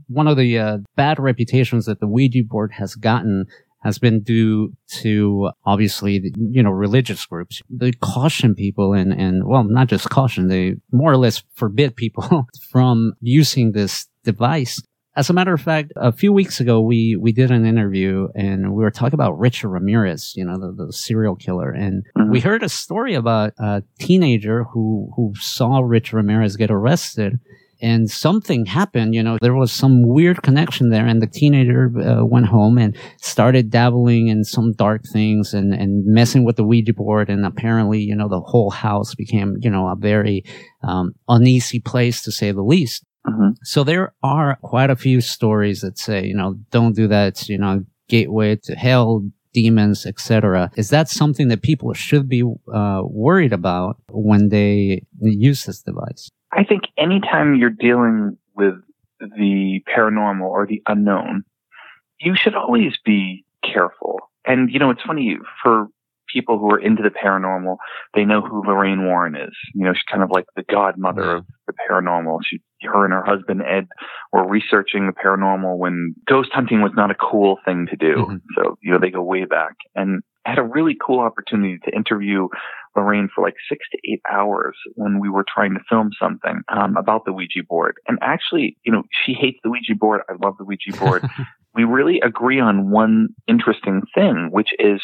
[0.07, 3.45] one of the uh, bad reputations that the Ouija board has gotten
[3.83, 7.61] has been due to obviously, you know, religious groups.
[7.69, 12.47] They caution people and, and, well, not just caution, they more or less forbid people
[12.71, 14.81] from using this device.
[15.15, 18.71] As a matter of fact, a few weeks ago, we, we did an interview and
[18.73, 21.69] we were talking about Richard Ramirez, you know, the, the serial killer.
[21.69, 22.29] And Mhm.
[22.31, 27.39] we heard a story about a teenager who, who saw Richard Ramirez get arrested
[27.81, 32.25] and something happened, you know, there was some weird connection there and the teenager uh,
[32.25, 36.93] went home and started dabbling in some dark things and, and messing with the Ouija
[36.93, 37.29] board.
[37.29, 40.43] And apparently, you know, the whole house became, you know, a very,
[40.83, 43.03] um, uneasy place to say the least.
[43.27, 43.55] Mhm.
[43.63, 47.49] So there are quite a few stories that say, you know, don't do that, It's,
[47.49, 49.23] you know, gateway to hell,
[49.53, 50.71] demons, etc.
[50.75, 56.29] Is that something that people should be uh, worried about when they use this device?
[56.53, 58.75] I think anytime you're dealing with
[59.19, 61.43] the paranormal or the unknown,
[62.19, 64.19] you should always be careful.
[64.45, 65.87] And, you know, it's funny for
[66.31, 67.77] people who are into the paranormal,
[68.13, 69.53] they know who Lorraine Warren is.
[69.73, 72.39] You know, she's kind of like the godmother of the paranormal.
[72.43, 73.87] She, her and her husband Ed
[74.31, 78.15] were researching the paranormal when ghost hunting was not a cool thing to do.
[78.15, 78.41] Mhm.
[78.55, 81.95] So, you know, they go way back and I had a really cool opportunity to
[81.95, 82.47] interview
[82.95, 86.97] Lorraine for like six to eight hours when we were trying to film something um,
[86.97, 87.97] about the Ouija board.
[88.07, 90.21] And actually, you know, she hates the Ouija board.
[90.29, 91.23] I love the Ouija board.
[91.75, 95.01] we really agree on one interesting thing, which is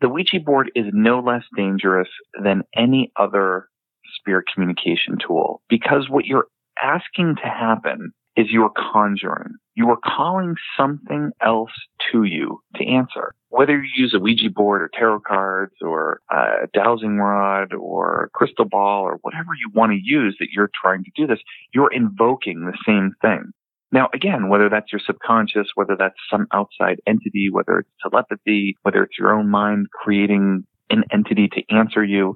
[0.00, 2.08] the Ouija board is no less dangerous
[2.42, 3.68] than any other
[4.16, 6.46] spirit communication tool because what you're
[6.80, 9.54] asking to happen is you're conjuring.
[9.74, 11.70] You are calling something else
[12.12, 13.34] to you to answer.
[13.56, 18.24] Whether you use a Ouija board or tarot cards or uh, a dowsing rod or
[18.24, 21.38] a crystal ball or whatever you want to use that you're trying to do this,
[21.72, 23.52] you're invoking the same thing.
[23.92, 29.04] Now, again, whether that's your subconscious, whether that's some outside entity, whether it's telepathy, whether
[29.04, 32.34] it's your own mind creating an entity to answer you,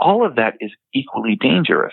[0.00, 1.92] all of that is equally dangerous.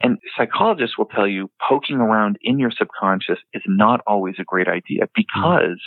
[0.00, 4.68] And psychologists will tell you poking around in your subconscious is not always a great
[4.68, 5.12] idea hmm.
[5.16, 5.80] because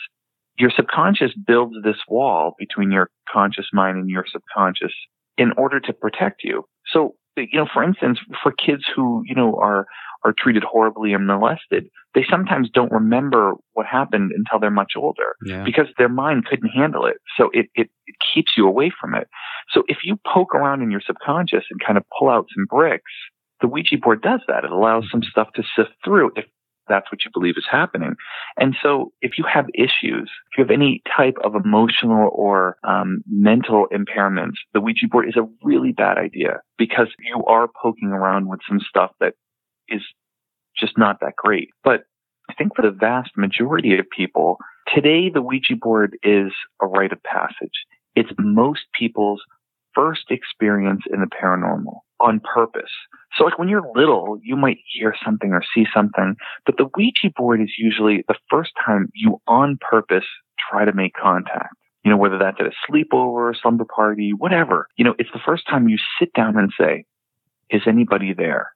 [0.57, 4.93] your subconscious builds this wall between your conscious mind and your subconscious
[5.37, 6.63] in order to protect you.
[6.91, 9.87] So, you know, for instance, for kids who, you know, are,
[10.23, 15.35] are treated horribly and molested, they sometimes don't remember what happened until they're much older
[15.43, 15.63] Yeah.
[15.63, 17.17] because their mind couldn't handle it.
[17.35, 19.27] So it, it, it keeps you away from it.
[19.71, 23.11] So if you poke around in your subconscious and kind of pull out some bricks,
[23.61, 24.63] the Ouija board does that.
[24.65, 26.45] It allows some stuff to sift through if
[26.87, 28.15] that's what you believe is happening.
[28.57, 33.23] And so if you have issues, if you have any type of emotional or um,
[33.27, 38.47] mental impairments, the Ouija board is a really bad idea because you are poking around
[38.49, 39.33] with some stuff that
[39.87, 40.01] is
[40.77, 41.69] just not that great.
[41.83, 42.03] But
[42.49, 44.57] I think for the vast majority of people,
[44.93, 47.85] today the Ouija board is a rite of passage.
[48.15, 49.41] It's most people's
[49.95, 52.91] first experience in the paranormal on purpose.
[53.35, 56.35] So like when you're little, you might hear something or see something,
[56.65, 60.25] but the Ouija board is usually the first time you on purpose
[60.69, 61.75] try to make contact.
[62.03, 64.87] You know, whether that's at a sleepover, a slumber party, whatever.
[64.97, 67.05] You know, it's the first time you sit down and say,
[67.69, 68.71] is anybody there?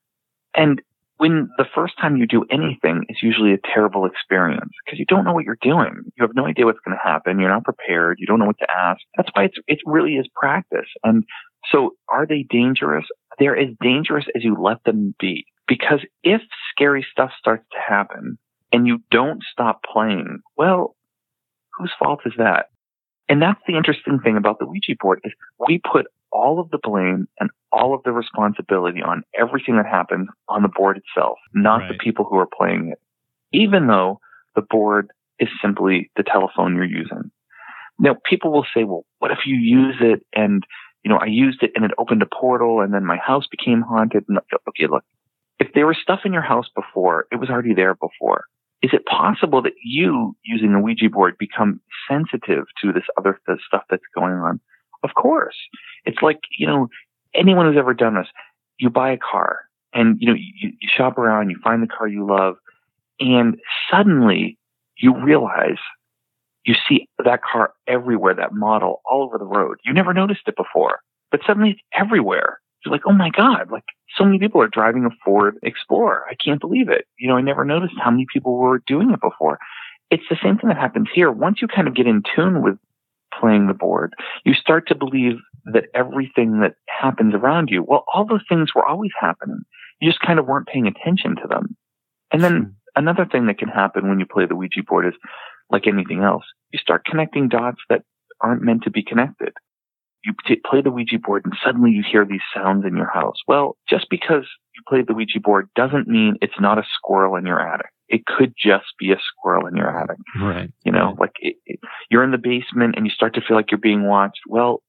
[0.55, 0.81] And
[1.17, 5.25] when the first time you do anything is usually a terrible experience because you don't
[5.25, 6.03] know what you're doing.
[6.15, 7.39] You have no idea what's going to happen.
[7.39, 8.17] You're not prepared.
[8.19, 9.01] You don't know what to ask.
[9.15, 10.87] That's why it's, it really is practice.
[11.03, 11.23] And
[11.71, 13.05] so are they dangerous?
[13.39, 16.41] They're as dangerous as you let them be because if
[16.71, 18.37] scary stuff starts to happen
[18.71, 20.95] and you don't stop playing, well,
[21.77, 22.67] whose fault is that?
[23.29, 25.33] And that's the interesting thing about the Ouija board is
[25.67, 30.27] we put all of the blame and all of the responsibility on everything that happens
[30.47, 31.89] on the board itself, not Right.
[31.93, 32.99] the people who are playing it,
[33.51, 34.19] even though
[34.55, 37.31] the board is simply the telephone you're using.
[37.99, 40.63] Now, people will say, well, what if you use it and,
[41.03, 43.81] you know, I used it and it opened a portal and then my house became
[43.81, 44.25] haunted?
[44.27, 45.03] No, okay, look,
[45.59, 48.45] if there was stuff in your house before, it was already there before.
[48.83, 53.83] Is it possible that you, using the Ouija board, become sensitive to this other stuff
[53.89, 54.59] that's going on?
[55.07, 55.55] Of course.
[56.05, 56.89] It's like, you know,
[57.33, 58.27] anyone who's ever done this,
[58.77, 59.61] you buy a car
[59.93, 62.55] and, you know, you, you shop around, you find the car you love,
[63.21, 63.57] and
[63.89, 64.57] suddenly
[64.97, 65.77] you realize
[66.65, 69.77] you see that car everywhere, that model all over the road.
[69.85, 70.99] You never noticed it before,
[71.31, 72.59] but suddenly it's everywhere.
[72.83, 73.85] You're like, oh my God, like
[74.17, 76.25] so many people are driving a Ford Explorer.
[76.29, 77.05] I can't believe it.
[77.17, 79.57] You know, I never noticed how many people were doing it before.
[80.11, 81.31] It's the same thing that happens here.
[81.31, 82.77] Once you kind of get in tune with
[83.39, 84.13] playing the board,
[84.45, 85.35] you start to believe
[85.65, 89.59] that everything that happens around you, well, all those things were always happening.
[89.99, 91.75] You just kind of weren't paying attention to them.
[92.31, 92.69] And then hmm.
[92.95, 95.13] another thing that can happen when you play the Ouija board is
[95.69, 98.03] like anything else, you start connecting dots that
[98.41, 99.53] aren't meant to be connected.
[100.23, 100.33] You
[100.65, 103.37] play the Ouija board and suddenly you hear these sounds in your house.
[103.47, 104.45] Well, just because
[104.75, 107.87] you played the Ouija board doesn't mean it's not a squirrel in your attic.
[108.09, 110.17] It could just be a squirrel in your attic.
[110.39, 110.71] Right.
[110.83, 113.71] You know, like it, it, you're in the basement and you start to feel like
[113.71, 114.39] you're being watched.
[114.47, 114.81] Well,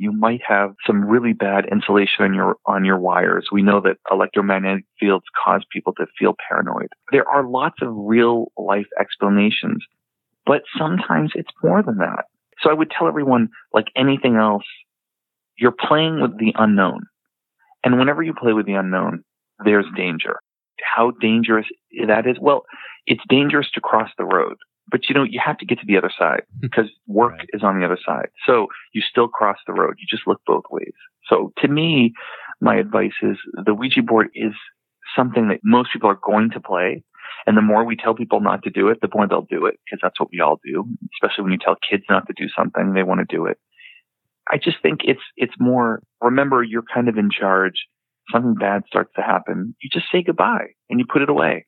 [0.00, 3.48] you might have some really bad insulation on your on your wires.
[3.52, 6.88] We know that electromagnetic fields cause people to feel paranoid.
[7.12, 9.84] There are lots of real life explanations,
[10.46, 12.24] but sometimes it's more than that.
[12.62, 14.64] So I would tell everyone, like anything else,
[15.56, 17.00] you're playing with the unknown.
[17.84, 19.24] And whenever you play with the unknown,
[19.64, 20.36] there's danger.
[20.82, 21.66] How dangerous
[22.06, 22.36] that is?
[22.40, 22.64] Well,
[23.06, 24.56] it's dangerous to cross the road,
[24.90, 27.48] but you know, you have to get to the other side because work Right.
[27.52, 28.28] is on the other side.
[28.46, 29.94] So you still cross the road.
[29.98, 30.92] You just look both ways.
[31.28, 32.12] So to me,
[32.60, 34.52] my advice is the Ouija board is
[35.16, 37.02] something that most people are going to play.
[37.46, 39.78] And the more we tell people not to do it, the more they'll do it
[39.84, 40.84] because that's what we all do.
[41.14, 43.58] Especially when you tell kids not to do something, they want to do it.
[44.50, 47.74] I just think it's, it's more, remember you're kind of in charge.
[48.32, 49.74] Something bad starts to happen.
[49.82, 51.66] You just say goodbye and you put it away.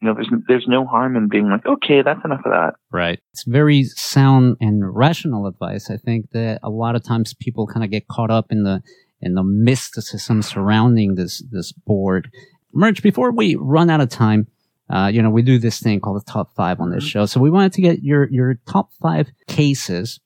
[0.00, 2.74] You know, there's, there's no harm in being like, okay, that's enough of that.
[2.92, 3.18] Right.
[3.32, 5.90] It's very sound and rational advice.
[5.90, 8.80] I think that a lot of times people kind of get caught up in the
[9.20, 12.30] in the mysticism surrounding this this board.
[12.72, 14.46] Murch, before we run out of time,
[14.90, 17.26] uh, you know, we do this thing called the top five on this show.
[17.26, 20.20] So we wanted to get your your top five cases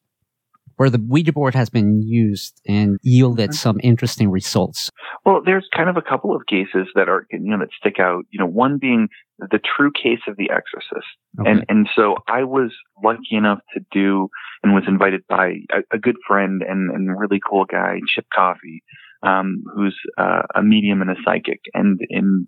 [0.76, 4.90] where the Ouija board has been used and yielded some interesting results.
[5.24, 8.24] Well, there's kind of a couple of cases that are, you know, that stick out.
[8.30, 9.08] You know, one being
[9.38, 11.06] the true case of The Exorcist.
[11.38, 11.50] Okay.
[11.50, 14.28] And, and so I was lucky enough to do
[14.62, 18.82] and was invited by a, a good friend and, and really cool guy, Chip Coffey,
[19.22, 21.60] um, who's uh, a medium and a psychic.
[21.74, 22.46] And in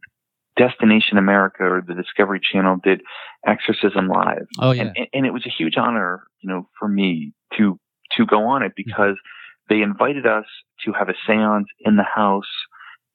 [0.57, 3.03] Destination America or the Discovery Channel did
[3.47, 4.47] Exorcism Live.
[4.61, 4.93] oh yeah.
[4.97, 7.79] And, and it was a huge honor, you know, for me to
[8.17, 9.17] to go on it because
[9.69, 10.45] they invited us
[10.85, 12.45] to have a séance in the house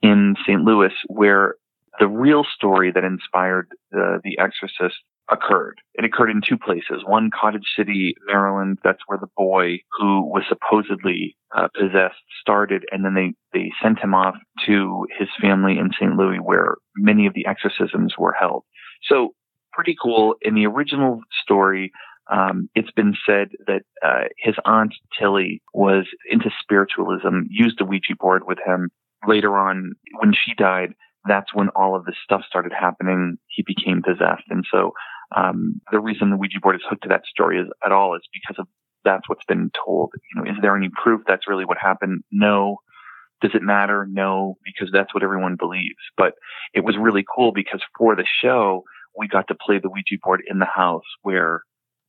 [0.01, 0.61] in St.
[0.61, 1.55] Louis where
[1.99, 4.97] the real story that inspired the The Exorcist
[5.31, 5.79] occurred.
[5.93, 7.03] It occurred in two places.
[7.05, 8.79] One, Cottage City, Maryland.
[8.83, 13.99] That's where the boy who was supposedly uh, possessed started, and then they they sent
[13.99, 16.15] him off to his family in St.
[16.15, 18.63] Louis, where many of the exorcisms were held.
[19.03, 19.33] So
[19.73, 20.35] pretty cool.
[20.41, 21.91] In the original story,
[22.31, 28.15] um, it's been said that uh, his aunt Tilly was into spiritualism, used a Ouija
[28.19, 28.89] board with him.
[29.27, 30.93] Later on, when she died,
[31.27, 33.37] that's when all of this stuff started happening.
[33.47, 34.93] He became possessed, and so
[35.35, 38.21] um, the reason the Ouija board is hooked to that story is at all is
[38.33, 38.67] because of
[39.05, 40.11] that's what's been told.
[40.33, 42.23] You know, is there any proof that's really what happened?
[42.31, 42.77] No.
[43.41, 44.05] Does it matter?
[44.09, 45.95] No, because that's what everyone believes.
[46.17, 46.33] But
[46.73, 48.83] it was really cool because for the show,
[49.17, 51.63] we got to play the Ouija board in the house where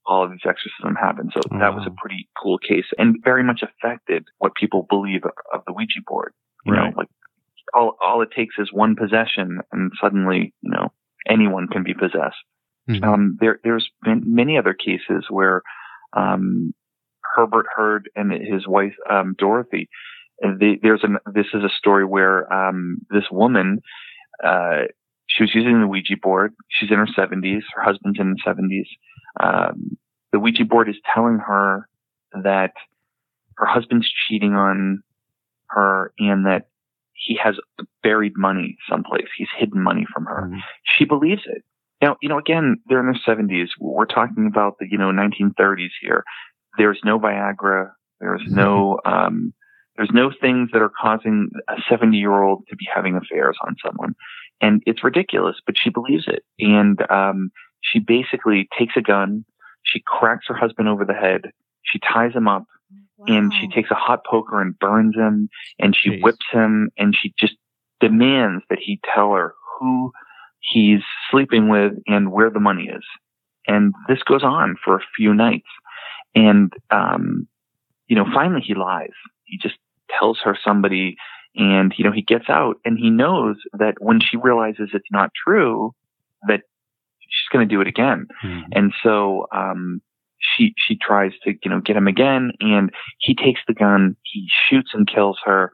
[0.06, 1.30] all of these exorcisms happened.
[1.32, 5.32] So that was a pretty cool case and very much affected what people believe of,
[5.52, 6.32] of the Ouija board.
[6.64, 6.90] You Right.
[6.90, 7.08] know, like
[7.74, 10.92] all all it takes is one possession, and suddenly, you know,
[11.28, 12.36] anyone can be possessed.
[12.90, 13.04] Mhm.
[13.04, 15.62] Um, there, there's been many other cases where
[16.16, 16.74] um,
[17.34, 19.88] Herbert Hurd and his wife um, Dorothy.
[20.42, 21.18] They, there's an.
[21.32, 23.80] This is a story where um, this woman,
[24.42, 24.82] uh,
[25.26, 26.54] she was using the Ouija board.
[26.68, 27.60] She's in her 70s.
[27.74, 28.86] Her husband's in his 70s.
[29.38, 29.96] Um,
[30.32, 31.88] the Ouija board is telling her
[32.42, 32.72] that
[33.58, 35.02] her husband's cheating on
[35.68, 36.68] her and that
[37.12, 37.56] he has
[38.02, 39.26] buried money someplace.
[39.36, 40.60] He's hidden money from her Mhm.
[40.96, 41.62] she believes it.
[42.02, 43.68] Now, you know, again, they're in their 70s.
[43.78, 46.24] We're talking about the, you know, 1930s here.
[46.78, 47.90] There's no Viagra.
[48.20, 49.52] There's no, um,
[49.96, 53.76] there's no things that are causing a 70 year old to be having affairs on
[53.84, 54.14] someone.
[54.60, 56.42] And it's ridiculous, but she believes it.
[56.58, 57.50] And, um,
[57.82, 59.44] she basically takes a gun.
[59.82, 61.50] She cracks her husband over the head.
[61.82, 62.64] She ties him up
[63.26, 65.48] and she takes a hot poker and burns him
[65.78, 66.22] and she Jeez.
[66.22, 67.54] whips him and she just
[68.00, 70.12] demands that he tell her who
[70.60, 71.00] he's
[71.30, 73.04] sleeping with and where the money is.
[73.66, 75.68] And this goes on for a few nights.
[76.34, 77.46] And, um,
[78.08, 79.10] you know, finally he lies.
[79.44, 79.76] He just
[80.18, 81.16] tells her somebody
[81.56, 85.30] and, you know, he gets out and he knows that when she realizes it's not
[85.34, 85.94] true,
[86.46, 86.62] that
[87.20, 88.26] she's going to do it again.
[88.42, 88.62] Mhm.
[88.72, 90.00] And so, um,
[90.38, 94.48] she, she tries to, you know, get him again and he takes the gun, he
[94.68, 95.72] shoots and kills her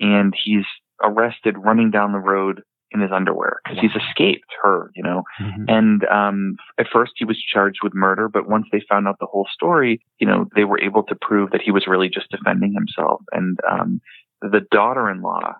[0.00, 0.64] and he's
[1.02, 5.22] arrested running down the road in his underwear because he's escaped her, you know.
[5.40, 5.64] Mhm.
[5.68, 9.26] And um, at first he was charged with murder, but once they found out the
[9.26, 12.72] whole story, you know, they were able to prove that he was really just defending
[12.72, 13.22] himself.
[13.32, 14.00] And um,
[14.40, 15.54] the daughter-in-law,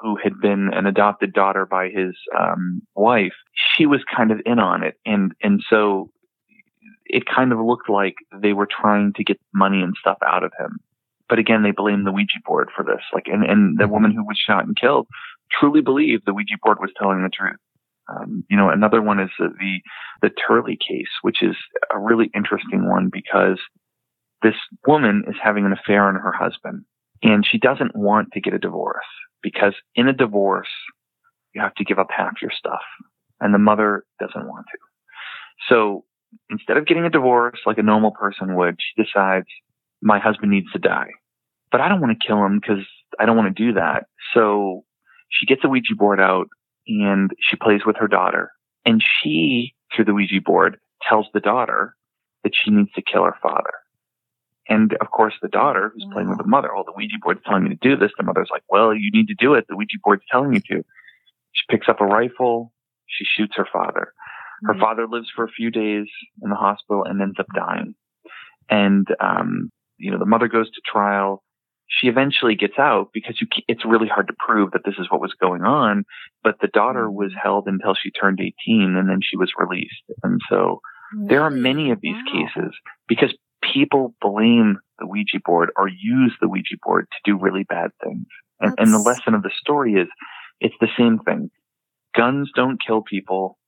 [0.00, 4.58] who had been an adopted daughter by his um, wife, she was kind of in
[4.58, 6.10] on it, and and so
[7.06, 10.52] it kind of looked like they were trying to get money and stuff out of
[10.58, 10.80] him.
[11.28, 13.00] But again, they blame the Ouija board for this.
[13.12, 15.06] Like, and, and the woman who was shot and killed
[15.58, 17.56] truly believed the Ouija board was telling the truth.
[18.08, 19.80] Um, you know, another one is the, the
[20.28, 21.56] the Turley case, which is
[21.92, 23.58] a really interesting one because
[24.42, 24.54] this
[24.86, 26.84] woman is having an affair on her husband,
[27.22, 29.06] and she doesn't want to get a divorce
[29.42, 30.68] because in a divorce
[31.54, 32.82] you have to give up half your stuff,
[33.40, 34.78] and the mother doesn't want to.
[35.68, 36.04] So
[36.50, 39.46] instead of getting a divorce like a normal person would, she decides
[40.02, 41.10] my husband needs to die,
[41.72, 42.84] but I don't want to kill him because
[43.18, 44.04] I don't want to do that.
[44.34, 44.84] So
[45.28, 46.48] she gets a Ouija board out
[46.86, 48.50] and she plays with her daughter.
[48.84, 51.96] And she, through the Ouija board, tells the daughter
[52.42, 53.72] that she needs to kill her father.
[54.68, 57.64] And of course, the daughter, who's playing with the mother, oh, the Ouija board's telling
[57.64, 58.12] me to do this.
[58.16, 59.66] The mother's like, well, you need to do it.
[59.68, 60.84] The Ouija board's telling you to.
[61.52, 62.72] She picks up a rifle.
[63.06, 64.12] She shoots her father.
[64.64, 64.80] Her Mhm.
[64.80, 66.06] father lives for a few days
[66.42, 67.94] in the hospital and ends up dying.
[68.70, 71.42] And, um, you know, the mother goes to trial.
[71.88, 75.20] She eventually gets out because you, it's really hard to prove that this is what
[75.20, 76.04] was going on.
[76.42, 77.12] But the daughter mm.
[77.12, 78.54] was held until she turned 18
[78.96, 80.02] and then she was released.
[80.22, 80.80] And so
[81.14, 81.28] mm.
[81.28, 82.32] there are many of these Wow.
[82.32, 82.74] cases
[83.06, 87.90] because people blame the Ouija board or use the Ouija board to do really bad
[88.02, 88.26] things.
[88.60, 90.08] And, and the lesson of the story is
[90.60, 91.50] it's the same thing.
[92.16, 93.58] Guns don't kill people.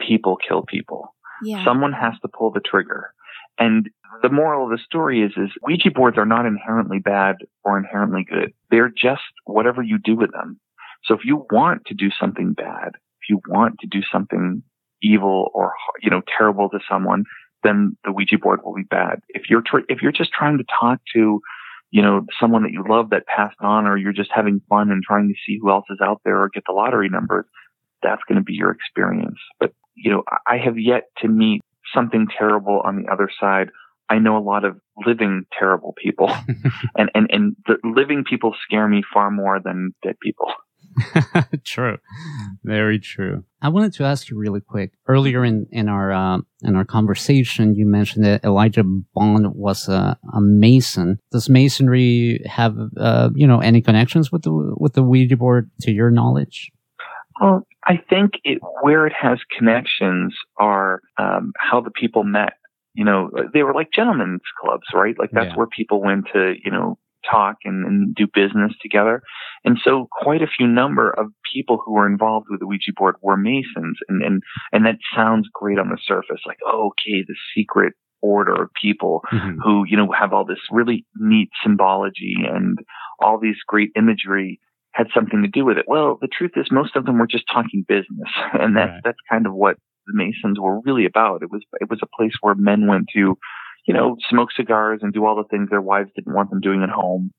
[0.00, 1.14] People kill people.
[1.42, 1.64] Yeah.
[1.64, 3.12] Someone has to pull the trigger.
[3.58, 3.88] And
[4.22, 8.24] the moral of the story is, is Ouija boards are not inherently bad or inherently
[8.28, 8.52] good.
[8.70, 10.60] They're just whatever you do with them.
[11.04, 14.62] So if you want to do something bad, if you want to do something
[15.02, 17.24] evil or, you know, terrible to someone,
[17.62, 19.20] then the Ouija board will be bad.
[19.28, 21.40] If you're, tr- if you're just trying to talk to,
[21.90, 25.02] you know, someone that you love that passed on, or you're just having fun and
[25.02, 27.46] trying to see who else is out there or get the lottery numbers,
[28.02, 29.38] that's going to be your experience.
[29.60, 31.62] But, you know, I I have yet to meet
[31.96, 33.70] something terrible on the other side.
[34.08, 36.30] I know a lot of living terrible people
[36.96, 40.52] and, and, and the living people scare me far more than dead people.
[41.64, 41.98] true,
[42.64, 43.44] very true.
[43.60, 44.92] I wanted to ask you really quick.
[45.06, 48.84] Earlier in in our uh, in our conversation, you mentioned that Elijah
[49.14, 51.18] Bond was a, a Mason.
[51.32, 55.92] Does Masonry have uh, you know any connections with the with the Ouija board, to
[55.92, 56.72] your knowledge?
[57.40, 62.54] Well, I think it, where it has connections are um, how the people met.
[62.94, 65.14] You know, they were like gentlemen's clubs, right?
[65.18, 65.56] Like that's Yeah.
[65.56, 66.98] where people went to, you know,
[67.30, 69.20] talk and, and do business together.
[69.64, 73.16] And so quite a few number of people who were involved with the Ouija board
[73.20, 73.98] were Masons.
[74.08, 76.40] And, and, and that sounds great on the surface.
[76.46, 79.56] Like, oh, okay, the secret order of people Mhm.
[79.62, 82.78] who, you know, have all this really neat symbology and
[83.20, 84.58] all these great imagery
[84.96, 85.84] had something to do with it.
[85.86, 88.30] Well, the truth is most of them were just talking business.
[88.54, 89.00] And that's, Right.
[89.04, 89.76] that's kind of what
[90.06, 91.42] the Masons were really about.
[91.42, 93.36] It was it was a place where men went to,
[93.86, 96.82] you know, smoke cigars and do all the things their wives didn't want them doing
[96.82, 97.30] at home,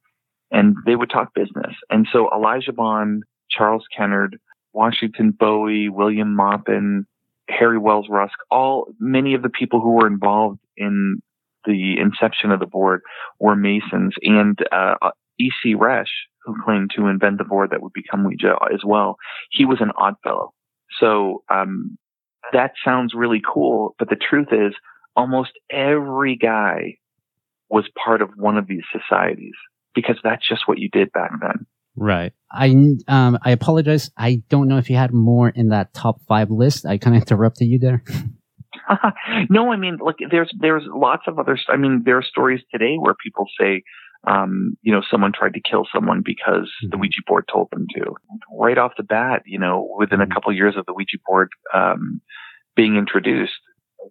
[0.51, 1.73] and they would talk business.
[1.89, 4.37] And so Elijah Bond, Charles Kennard,
[4.73, 7.05] Washington Bowie, William Maupin,
[7.49, 11.19] Harry Welles Rusk, all many of the people who were involved in
[11.65, 13.01] the inception of the board
[13.39, 14.95] were Masons, and uh,
[15.39, 15.75] E.C.
[15.75, 16.13] Resch,
[16.47, 19.17] who claimed to invent the board that would become Ouija as well,
[19.51, 20.53] he was an odd fellow.
[20.99, 21.97] So um,
[22.53, 24.73] that sounds really cool, but the truth is,
[25.15, 26.95] almost every guy
[27.69, 29.55] was part of one of these societies
[29.93, 31.65] because that's just what you did back then.
[31.95, 32.31] Right.
[32.51, 32.67] I
[33.07, 34.11] um I apologize.
[34.15, 36.85] I don't know if you had more in that top five list.
[36.85, 38.03] I kind of interrupted you there.
[39.49, 41.57] no, I mean, look, there's there's lots of other.
[41.67, 43.83] I mean, there are stories today where people say,
[44.26, 46.89] um, you know, someone tried to kill someone because mm-hmm.
[46.91, 48.15] the Ouija board told them to.
[48.57, 50.34] Right off the bat, you know, within a mm-hmm.
[50.34, 52.22] couple of years of the Ouija board um,
[52.76, 53.53] being introduced,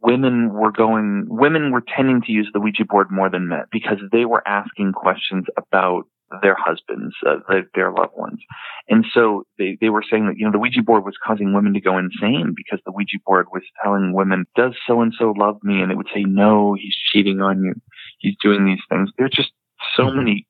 [0.03, 3.99] women were going, women were tending to use the Ouija board more than men because
[4.13, 6.05] they were asking questions about
[6.43, 8.41] their husbands, uh, their, their loved ones.
[8.89, 11.75] And so they, they were saying that, you know, the Ouija board was causing women
[11.75, 15.59] to go insane because the Ouija board was telling women, does so and so love
[15.63, 15.81] me?
[15.81, 17.75] And it would say, no, he's cheating on you.
[18.19, 19.11] He's doing these things.
[19.17, 19.53] There's just
[19.97, 20.19] so mm-hmm.
[20.19, 20.47] many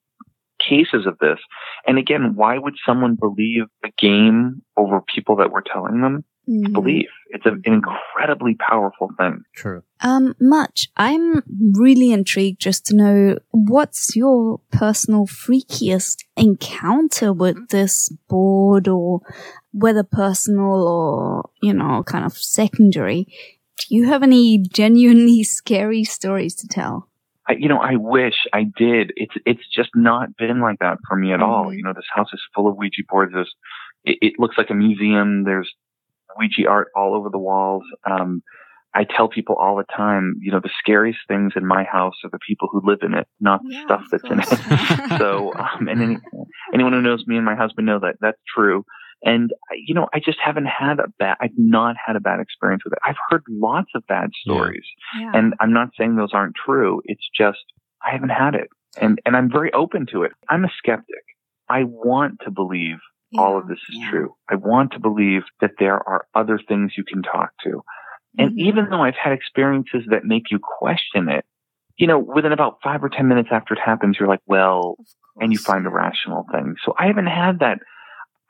[0.59, 1.39] cases of this.
[1.87, 6.25] And again, why would someone believe a game over people that were telling them?
[6.49, 6.73] mm.
[6.73, 7.09] belief.
[7.29, 9.43] It's an incredibly powerful thing.
[9.55, 9.83] True.
[10.01, 10.89] Um, Murch.
[10.97, 11.43] I'm
[11.75, 19.21] really intrigued just to know what's your personal freakiest encounter with this board or
[19.73, 23.27] whether personal or, you know, kind of secondary.
[23.79, 27.09] Do you have any genuinely scary stories to tell?
[27.49, 29.13] I, you know, I wish I did.
[29.17, 31.51] It's it's just not been like that for me at mm-hmm.
[31.51, 31.73] all.
[31.73, 33.33] You know, this house is full of Ouija boards.
[33.33, 33.55] There's,
[34.05, 35.45] it, it looks like a museum.
[35.45, 35.73] There's
[36.39, 37.85] Ouija art all over the walls.
[38.09, 38.43] Um,
[38.95, 42.31] I tell people all the time, you know, the scariest things in my house are
[42.31, 45.19] the people who live in it, not the stuff that's in it.
[45.19, 46.17] so, um, and any,
[46.73, 48.87] anyone who knows me and my husband know that that's true.
[49.25, 52.85] And you know, I just haven't had a bad, I've not had a bad experience
[52.85, 52.99] with it.
[53.05, 54.85] I've heard lots of bad stories
[55.19, 55.33] yeah.
[55.35, 57.01] and I'm not saying those aren't true.
[57.05, 57.65] It's just,
[58.07, 58.69] I haven't had it
[59.01, 60.33] and, and I'm very open to it.
[60.49, 61.25] I'm a skeptic.
[61.69, 62.99] I want to believe
[63.31, 64.11] yeah, all of this is yeah.
[64.11, 64.35] true.
[64.49, 67.83] I want to believe that there are other things you can talk to.
[68.39, 68.61] And mm-hmm.
[68.61, 71.45] even though I've had experiences that make you question it,
[71.97, 74.97] you know, within about five or 10 minutes after it happens, you're like, well,
[75.41, 76.75] and you find a rational thing.
[76.85, 77.79] So I haven't had that.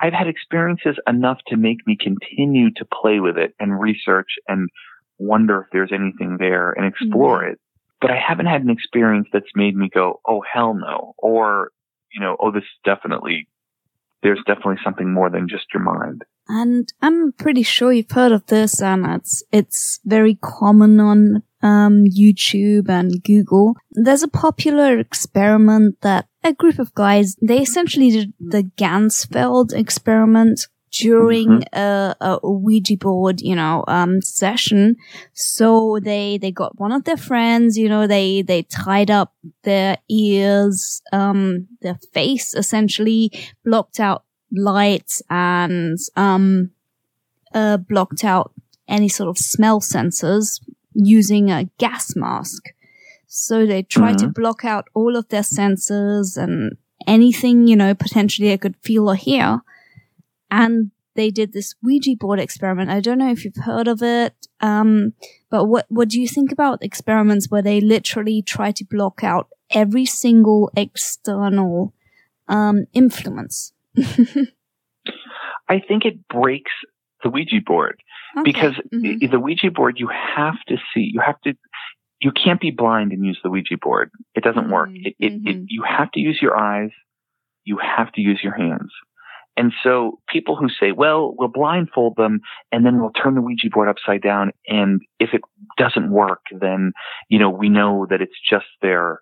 [0.01, 4.69] I've had experiences enough to make me continue to play with it and research and
[5.19, 7.53] wonder if there's anything there and explore mm-hmm.
[7.53, 7.61] it.
[8.01, 11.15] But I haven't had an experience that's made me go, oh, hell no.
[11.17, 11.71] Or,
[12.13, 13.49] you know, oh, this definitely
[14.23, 16.23] there's definitely something more than just your mind.
[16.49, 22.05] And I'm pretty sure you've heard of this, and it's it's very common on um,
[22.05, 23.77] YouTube and Google.
[23.93, 30.67] There's a popular experiment that a group of guys they essentially did the Ganzfeld experiment,
[30.97, 31.79] during mm-hmm.
[31.79, 34.97] a, a, Ouija board, you know, um, session.
[35.35, 39.99] So they, they got one of their friends, you know, they, they tied up their
[40.09, 43.31] ears, um, their face essentially,
[43.65, 46.71] blocked out lights and, um,
[47.53, 48.53] uh, blocked out
[48.89, 50.61] any sort of smell sensors
[50.95, 52.69] using a gas mask.
[53.39, 54.27] So they try mm-hmm.
[54.27, 56.77] to block out all of their senses and
[57.07, 59.61] anything, you know, potentially they could feel or hear
[60.51, 62.91] and they did this Ouija board experiment.
[62.91, 65.15] I don't know if you've heard of it, um,
[65.51, 69.49] but what what do you think about experiments where they literally try to block out
[69.71, 71.95] every single external
[72.49, 73.73] um, influence?
[75.69, 76.73] I think it breaks
[77.25, 78.01] the Ouija board
[78.37, 78.43] okay.
[78.45, 79.31] because mm-hmm.
[79.31, 81.55] the Ouija board you have to see, you have to
[82.21, 84.11] you can't be blind and use the Ouija board.
[84.35, 84.89] It doesn't work.
[84.89, 85.07] Mm-hmm.
[85.07, 85.65] It, it, it, mm-hmm.
[85.69, 86.91] you have to use your eyes.
[87.65, 88.93] You have to use your hands.
[89.57, 92.41] And so people who say, well, we'll blindfold them
[92.73, 94.53] and then we'll turn the Ouija board upside down.
[94.69, 95.41] And if it
[95.79, 96.93] doesn't work, then,
[97.31, 99.21] you know, we know that it's just their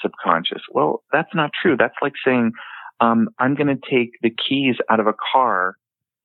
[0.00, 0.62] subconscious.
[0.70, 1.76] Well, that's not true.
[1.76, 2.52] That's like saying,
[3.00, 5.76] um, I'm going to take the keys out of a car.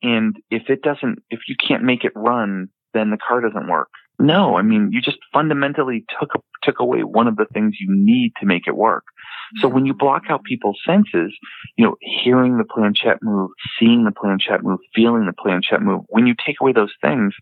[0.03, 3.89] And if it doesn't, if you can't make it run, then the car doesn't work.
[4.19, 6.29] No, I mean, you just fundamentally took,
[6.61, 9.03] took away one of the things you need to make it work.
[9.57, 11.35] So when you block out people's senses,
[11.75, 16.27] you know, hearing the planchette move, seeing the planchette move, feeling the planchette move, when
[16.27, 17.33] you take away those things,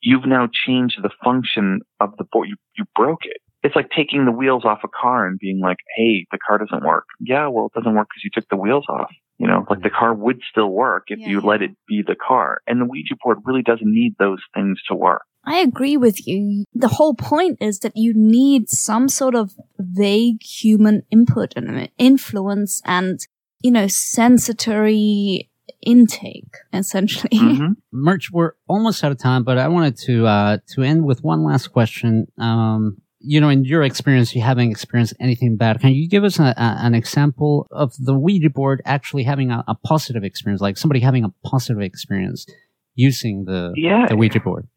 [0.00, 2.48] you've now changed the function of the board.
[2.48, 3.38] You, you broke it.
[3.62, 6.84] It's like taking the wheels off a car and being like, hey, the car doesn't
[6.84, 7.06] work.
[7.18, 9.10] Yeah, well, it doesn't work because you took the wheels off.
[9.38, 12.14] You know, like the car would still work if yeah, you let it be the
[12.14, 12.60] car.
[12.66, 15.22] And the Ouija board really doesn't need those things to work.
[15.46, 16.64] I agree with you.
[16.74, 22.80] The whole point is that you need some sort of vague human input and influence
[22.84, 23.20] and,
[23.60, 25.50] you know, sensory
[25.84, 27.38] intake, essentially.
[27.38, 27.72] Mm-hmm.
[27.92, 31.44] Murch, we're almost out of time, but I wanted to uh, to end with one
[31.44, 32.26] last question.
[32.38, 35.80] Um, you know, in your experience, you haven't experienced anything bad.
[35.80, 39.64] Can you give us a, a, an example of the Ouija board actually having a,
[39.66, 42.44] a, positive experience, like somebody having a positive experience
[42.94, 44.06] using the yeah.
[44.08, 44.68] the Ouija board?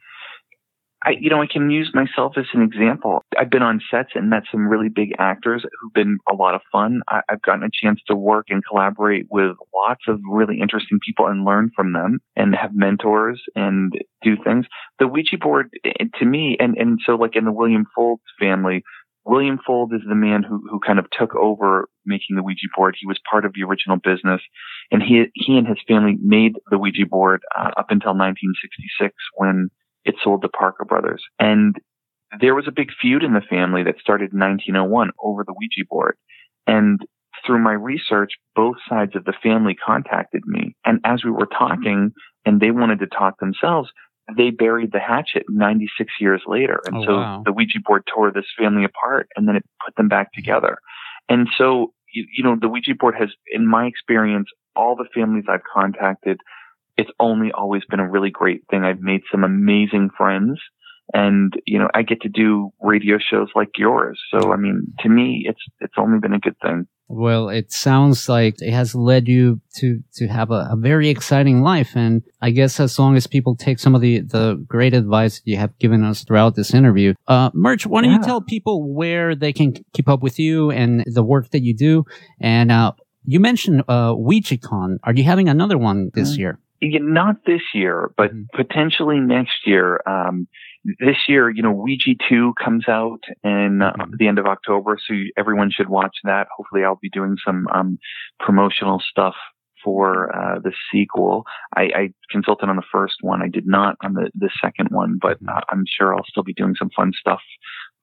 [1.05, 3.23] I, you know, I can use myself as an example.
[3.37, 6.61] I've been on sets and met some really big actors who've been a lot of
[6.71, 7.01] fun.
[7.07, 11.27] I, I've gotten a chance to work and collaborate with lots of really interesting people
[11.27, 13.93] and learn from them and have mentors and
[14.23, 14.65] do things.
[14.97, 15.69] The Ouija board,
[16.19, 18.83] to me, and, and so like in the William Fuld family,
[19.23, 22.95] William Fuld is the man who, who kind of took over making the Ouija board.
[22.99, 24.41] He was part of the original business
[24.89, 29.69] and he, he and his family made the Ouija board uh, up until 1966 when
[30.07, 31.23] it sold to Parker Brothers.
[31.39, 31.75] And
[32.39, 35.85] there was a big feud in the family that started in 1901 over the Ouija
[35.89, 36.15] board.
[36.65, 36.99] And
[37.45, 40.75] through my research, both sides of the family contacted me.
[40.85, 42.11] And as we were talking
[42.45, 43.89] and they wanted to talk themselves,
[44.35, 46.81] they buried the hatchet 96 years later.
[46.85, 47.43] And Oh, so wow.
[47.45, 50.77] the Ouija board tore this family apart and then it put them back together.
[51.29, 55.45] And so, you, you know, the Ouija board has, in my experience, all the families
[55.49, 56.39] I've contacted,
[56.97, 58.83] it's only always been a really great thing.
[58.83, 60.59] I've made some amazing friends
[61.13, 64.19] and, you know, I get to do radio shows like yours.
[64.31, 66.87] So, I mean, to me, it's, it's only been a good thing.
[67.09, 71.61] Well, it sounds like it has led you to to have a, a very exciting
[71.61, 75.41] life, and I guess as long as people take some of the the great advice
[75.45, 79.35] you have given us throughout this interview, uh, Murch, why don't you tell people where
[79.35, 82.03] they can keep up with you and the work that you do?
[82.41, 82.91] And uh,
[83.23, 84.97] you mentioned uh, OuijaCon.
[85.05, 86.39] Are you having another one this Mm.
[86.39, 86.59] year?
[86.81, 88.45] Not this year, but Mhm.
[88.53, 90.01] potentially next year.
[90.05, 90.47] Um,
[90.99, 94.17] this year, you know, Ouija 2 comes out in uh, Mhm.
[94.17, 96.47] the end of October, so everyone should watch that.
[96.55, 97.97] Hopefully, I'll be doing some um,
[98.39, 99.35] promotional stuff
[99.83, 101.45] for uh, the sequel.
[101.75, 103.41] I, I consulted on the first one.
[103.41, 105.57] I did not on the, the second one, but Mhm.
[105.57, 107.41] uh, I'm sure I'll still be doing some fun stuff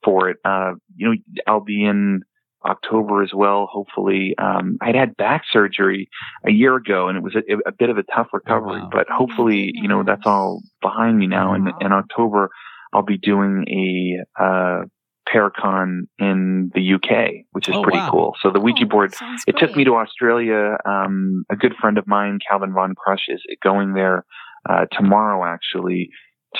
[0.02, 0.38] for it.
[0.44, 1.14] Uh, you know,
[1.46, 2.22] I'll be in
[2.64, 3.66] October as well.
[3.70, 6.08] Hopefully, um, I'd had back surgery
[6.46, 8.80] a year ago, and it was a, a bit of a tough recovery.
[8.80, 8.90] wow.
[8.92, 11.52] But hopefully, you know, that's all behind me now.
[11.54, 11.78] And Wow.
[11.80, 12.50] in October,
[12.92, 14.82] I'll be doing a uh,
[15.28, 18.10] Paracon in the UK, which is Oh, pretty wow.
[18.10, 18.36] cool.
[18.40, 19.14] So the Ouija Oh, board.
[19.46, 20.76] It took me to Australia.
[20.84, 24.24] Um, a good friend of mine, Calvin Von Crush, is going there
[24.68, 26.10] uh, tomorrow, actually,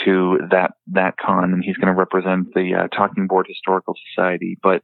[0.05, 4.59] to that that con, and he's going to represent the uh, Talking Board Historical Society.
[4.63, 4.83] But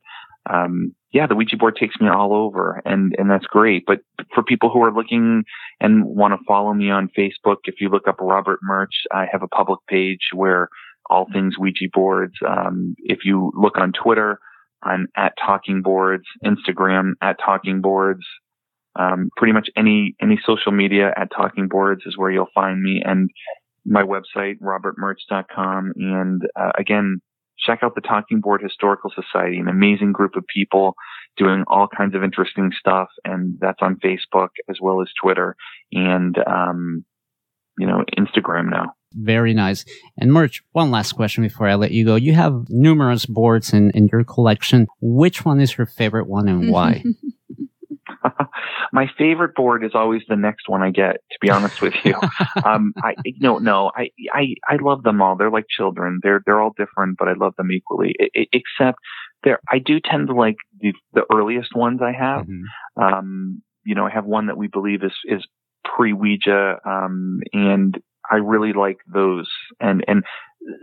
[0.52, 3.84] um, yeah, the Ouija board takes me all over, and and that's great.
[3.86, 4.00] But
[4.34, 5.44] for people who are looking
[5.80, 9.42] and want to follow me on Facebook, if you look up Robert Murch, I have
[9.42, 10.68] a public page where
[11.08, 12.34] all things Ouija boards.
[12.46, 14.38] Um, if you look on Twitter,
[14.82, 18.24] I'm at Talking Boards, Instagram at Talking Boards.
[18.98, 23.02] Um, pretty much any any social media at Talking Boards is where you'll find me,
[23.04, 23.30] and
[23.84, 25.92] my website robertmurch.com.
[25.96, 27.20] And uh, again,
[27.64, 30.94] check out the Talking Board Historical Society, an amazing group of people
[31.36, 35.56] doing all kinds of interesting stuff, and that's on Facebook as well as Twitter
[35.92, 37.04] and um,
[37.78, 38.94] you know Instagram now.
[39.12, 39.84] Very nice.
[40.18, 42.14] And Murch, one last question before I let you go.
[42.14, 44.86] You have numerous boards in, in your collection.
[45.00, 47.02] Which one is your favorite one and why?
[48.92, 51.16] my favorite board is always the next one I get.
[51.32, 52.14] To be honest with you,
[52.64, 55.36] um, I no no I, I I love them all.
[55.36, 56.20] They're like children.
[56.22, 58.14] They're they're all different, but I love them equally.
[58.20, 58.98] I, I, except
[59.42, 62.46] there, I do tend to like the the earliest ones I have.
[62.46, 62.62] Mhm.
[63.00, 65.46] Um, you know, I have one that we believe is is
[65.84, 67.98] pre Ouija, um, and
[68.30, 69.50] I really like those.
[69.80, 70.24] And and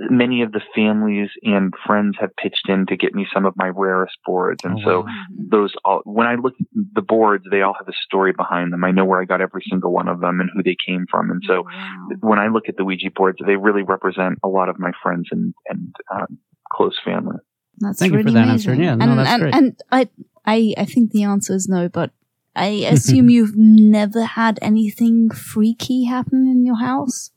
[0.09, 3.67] many of the families and friends have pitched in to get me some of my
[3.67, 5.07] rarest boards, and Oh, so
[5.37, 8.83] those all when I look at the boards, they all have a story behind them.
[8.83, 11.29] I know where I got every single one of them and who they came from,
[11.31, 12.07] and so Wow.
[12.21, 15.27] when I look at the Ouija boards, they really represent a lot of my friends
[15.31, 16.37] and and um,
[16.71, 17.37] close family.
[17.79, 18.71] That's Thank you for really that answer.
[18.71, 18.83] amazing.
[18.83, 19.53] Yeah, no, and, that's and, great.
[19.53, 20.09] And I,
[20.45, 22.11] I, I think the answer is no, but
[22.55, 27.31] I assume you've never had anything freaky happen in your house.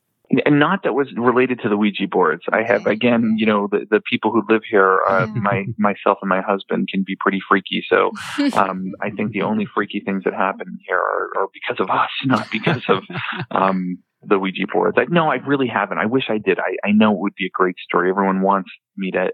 [0.47, 2.43] And not that was related to the Ouija boards.
[2.53, 5.41] I have again, you know, the, the people who live here, uh, Yeah.
[5.41, 7.83] my myself and my husband can be pretty freaky.
[7.89, 8.13] So
[8.57, 12.11] um, I think the only freaky things that happen here are, are because of us,
[12.25, 13.03] not because of
[13.51, 14.97] um, the Ouija boards.
[14.99, 15.99] I, no, I really haven't.
[15.99, 16.59] I wish I did.
[16.61, 18.11] I, I know it would be a great story.
[18.11, 19.33] Everyone wants me to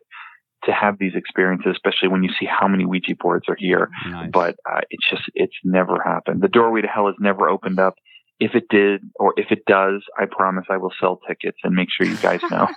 [0.64, 3.88] to have these experiences, especially when you see how many Ouija boards are here.
[4.08, 4.30] Nice.
[4.32, 6.42] But uh, it's just it's never happened.
[6.42, 7.94] The doorway to hell has never opened up,
[8.38, 11.88] if it did or if it does, I promise I will sell tickets and make
[11.90, 12.68] sure you guys know.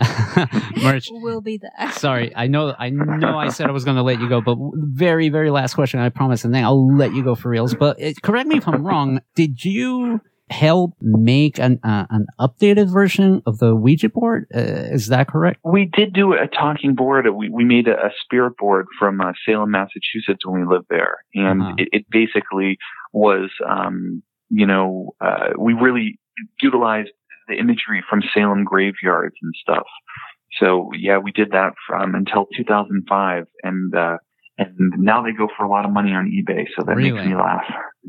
[0.82, 1.08] Murch.
[1.10, 1.92] We'll be there.
[1.92, 4.56] Sorry, I know, I know, I said I was going to let you go, but
[4.74, 7.74] very, very last question, I promise, and then I'll let you go for reals.
[7.74, 9.20] But it, correct me if I'm wrong.
[9.34, 10.20] Did you
[10.50, 14.46] help make an uh, an updated version of the Ouija board?
[14.54, 15.60] Uh, is that correct?
[15.62, 17.26] we did do a talking board.
[17.34, 21.18] We, we made a, a spirit board from uh, Salem, Massachusetts when we lived there.
[21.34, 21.74] And Uh-huh.
[21.76, 22.78] it, it basically
[23.12, 26.18] was, um, you know, uh, we really
[26.62, 27.10] utilized
[27.48, 29.86] the imagery from Salem graveyards and stuff.
[30.60, 33.44] So yeah, we did that from until 2005.
[33.62, 34.16] And, uh,
[34.58, 36.64] and now they go for a lot of money on eBay.
[36.76, 37.12] So that Really?
[37.12, 37.64] makes me laugh.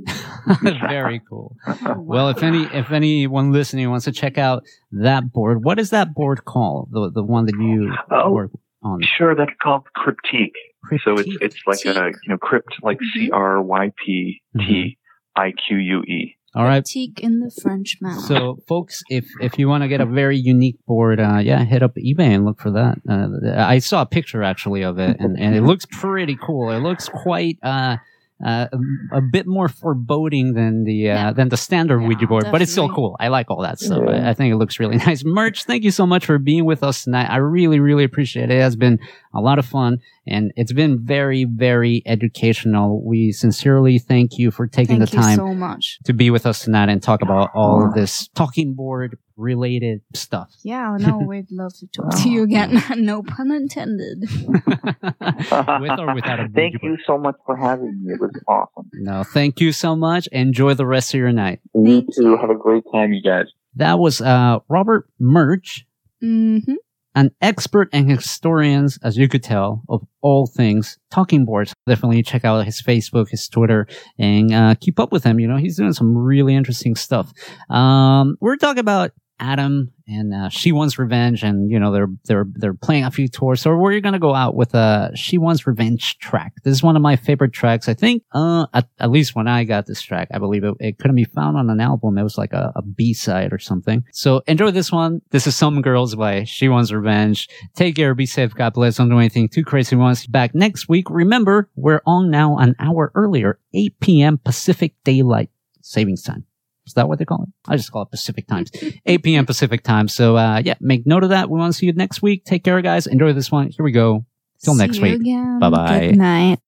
[0.90, 1.56] very cool.
[1.98, 6.14] Well, if any, if anyone listening wants to check out that board, what is that
[6.14, 6.90] board called?
[6.92, 8.32] The the one that you Oh.
[8.32, 8.52] work
[8.84, 9.02] on?
[9.04, 9.36] Sure.
[9.36, 10.52] That's called Cryptique.
[10.86, 11.02] Cryptique.
[11.04, 13.14] So it's, it's like a, you know, crypt, like Mhm.
[13.14, 14.98] C R Y P T
[15.40, 16.36] I Q U E.
[16.56, 16.84] All right.
[16.84, 18.20] Boutique in the French manner.
[18.22, 21.84] So, folks, if if you want to get a very unique board, uh, yeah, hit
[21.84, 22.98] up eBay and look for that.
[23.08, 26.72] Uh, I saw a picture actually of it, and, and it looks pretty cool.
[26.72, 27.98] It looks quite uh,
[28.46, 28.68] uh,
[29.12, 31.34] a bit more foreboding than the uh, Yeah.
[31.34, 33.16] than the standard Yeah, Ouija board, but it's still cool.
[33.20, 34.02] I like all that stuff.
[34.06, 34.28] Yeah.
[34.28, 35.24] I, I think it looks really nice.
[35.26, 37.28] Murch, thank you so much for being with us tonight.
[37.30, 38.56] I really, really appreciate it.
[38.56, 39.00] It has been
[39.34, 43.04] a lot of fun, and it's been very, very educational.
[43.06, 46.00] We sincerely thank you for taking Thank the time so much.
[46.06, 50.52] to be with us tonight and talk about all of this talking board related stuff.
[50.64, 52.84] Yeah, no, we'd love to talk to you again.
[52.98, 54.20] no pun intended.
[54.22, 55.80] With or
[56.14, 58.14] without a Ouija Thank you so much for having me.
[58.14, 58.90] It was awesome.
[58.94, 60.28] No, thank you so much.
[60.28, 61.60] Enjoy the rest of your night.
[61.74, 62.38] You too.
[62.38, 63.46] Have a great time, you guys.
[63.76, 65.86] That was uh, Robert Murch,
[66.22, 66.74] Mm-hmm.
[67.16, 71.74] an expert and historian, as you could tell, of all things talking boards.
[71.88, 73.88] Definitely check out his Facebook, his Twitter,
[74.18, 75.40] and uh, keep up with him.
[75.40, 77.32] You know, he's doing some really interesting stuff.
[77.70, 82.46] Um, we're talking about Adam and uh, She Wants Revenge, and you know they're they're
[82.54, 83.62] they're playing a few tours.
[83.62, 86.54] So we're gonna go out with a She Wants Revenge track.
[86.64, 87.88] This is one of my favorite tracks.
[87.88, 90.98] I think, uh, at, at least when I got this track, I believe it, it
[90.98, 92.18] couldn't be found on an album.
[92.18, 94.04] It was like a, a B side or something.
[94.12, 95.22] So enjoy this one.
[95.30, 97.48] This is Some Girls by She Wants Revenge.
[97.76, 98.98] Take care, be safe, God bless.
[98.98, 99.96] Don't do anything too crazy.
[99.96, 101.10] Once back next week.
[101.10, 104.38] Remember, we're on now an hour earlier, 8 p.m.
[104.38, 105.50] Pacific Daylight
[105.82, 106.46] Savings Time.
[106.90, 107.50] Is that what they call it?
[107.68, 108.72] I just call it Pacific Times.
[109.06, 109.46] 8 p.m.
[109.46, 110.08] Pacific Time.
[110.08, 111.52] So, uh, yeah, make note of that.
[111.52, 112.46] We want to see you next week.
[112.46, 113.06] Take care, guys.
[113.06, 113.68] Enjoy this one.
[113.70, 114.26] Here we go.
[114.64, 115.60] Till next See you week.
[115.62, 116.00] Bye-bye.
[116.10, 116.60] Good night.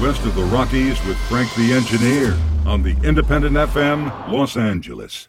[0.00, 2.34] West of the Rockies with Frank the Engineer
[2.64, 5.24] on the Independent FM, Los Angeles.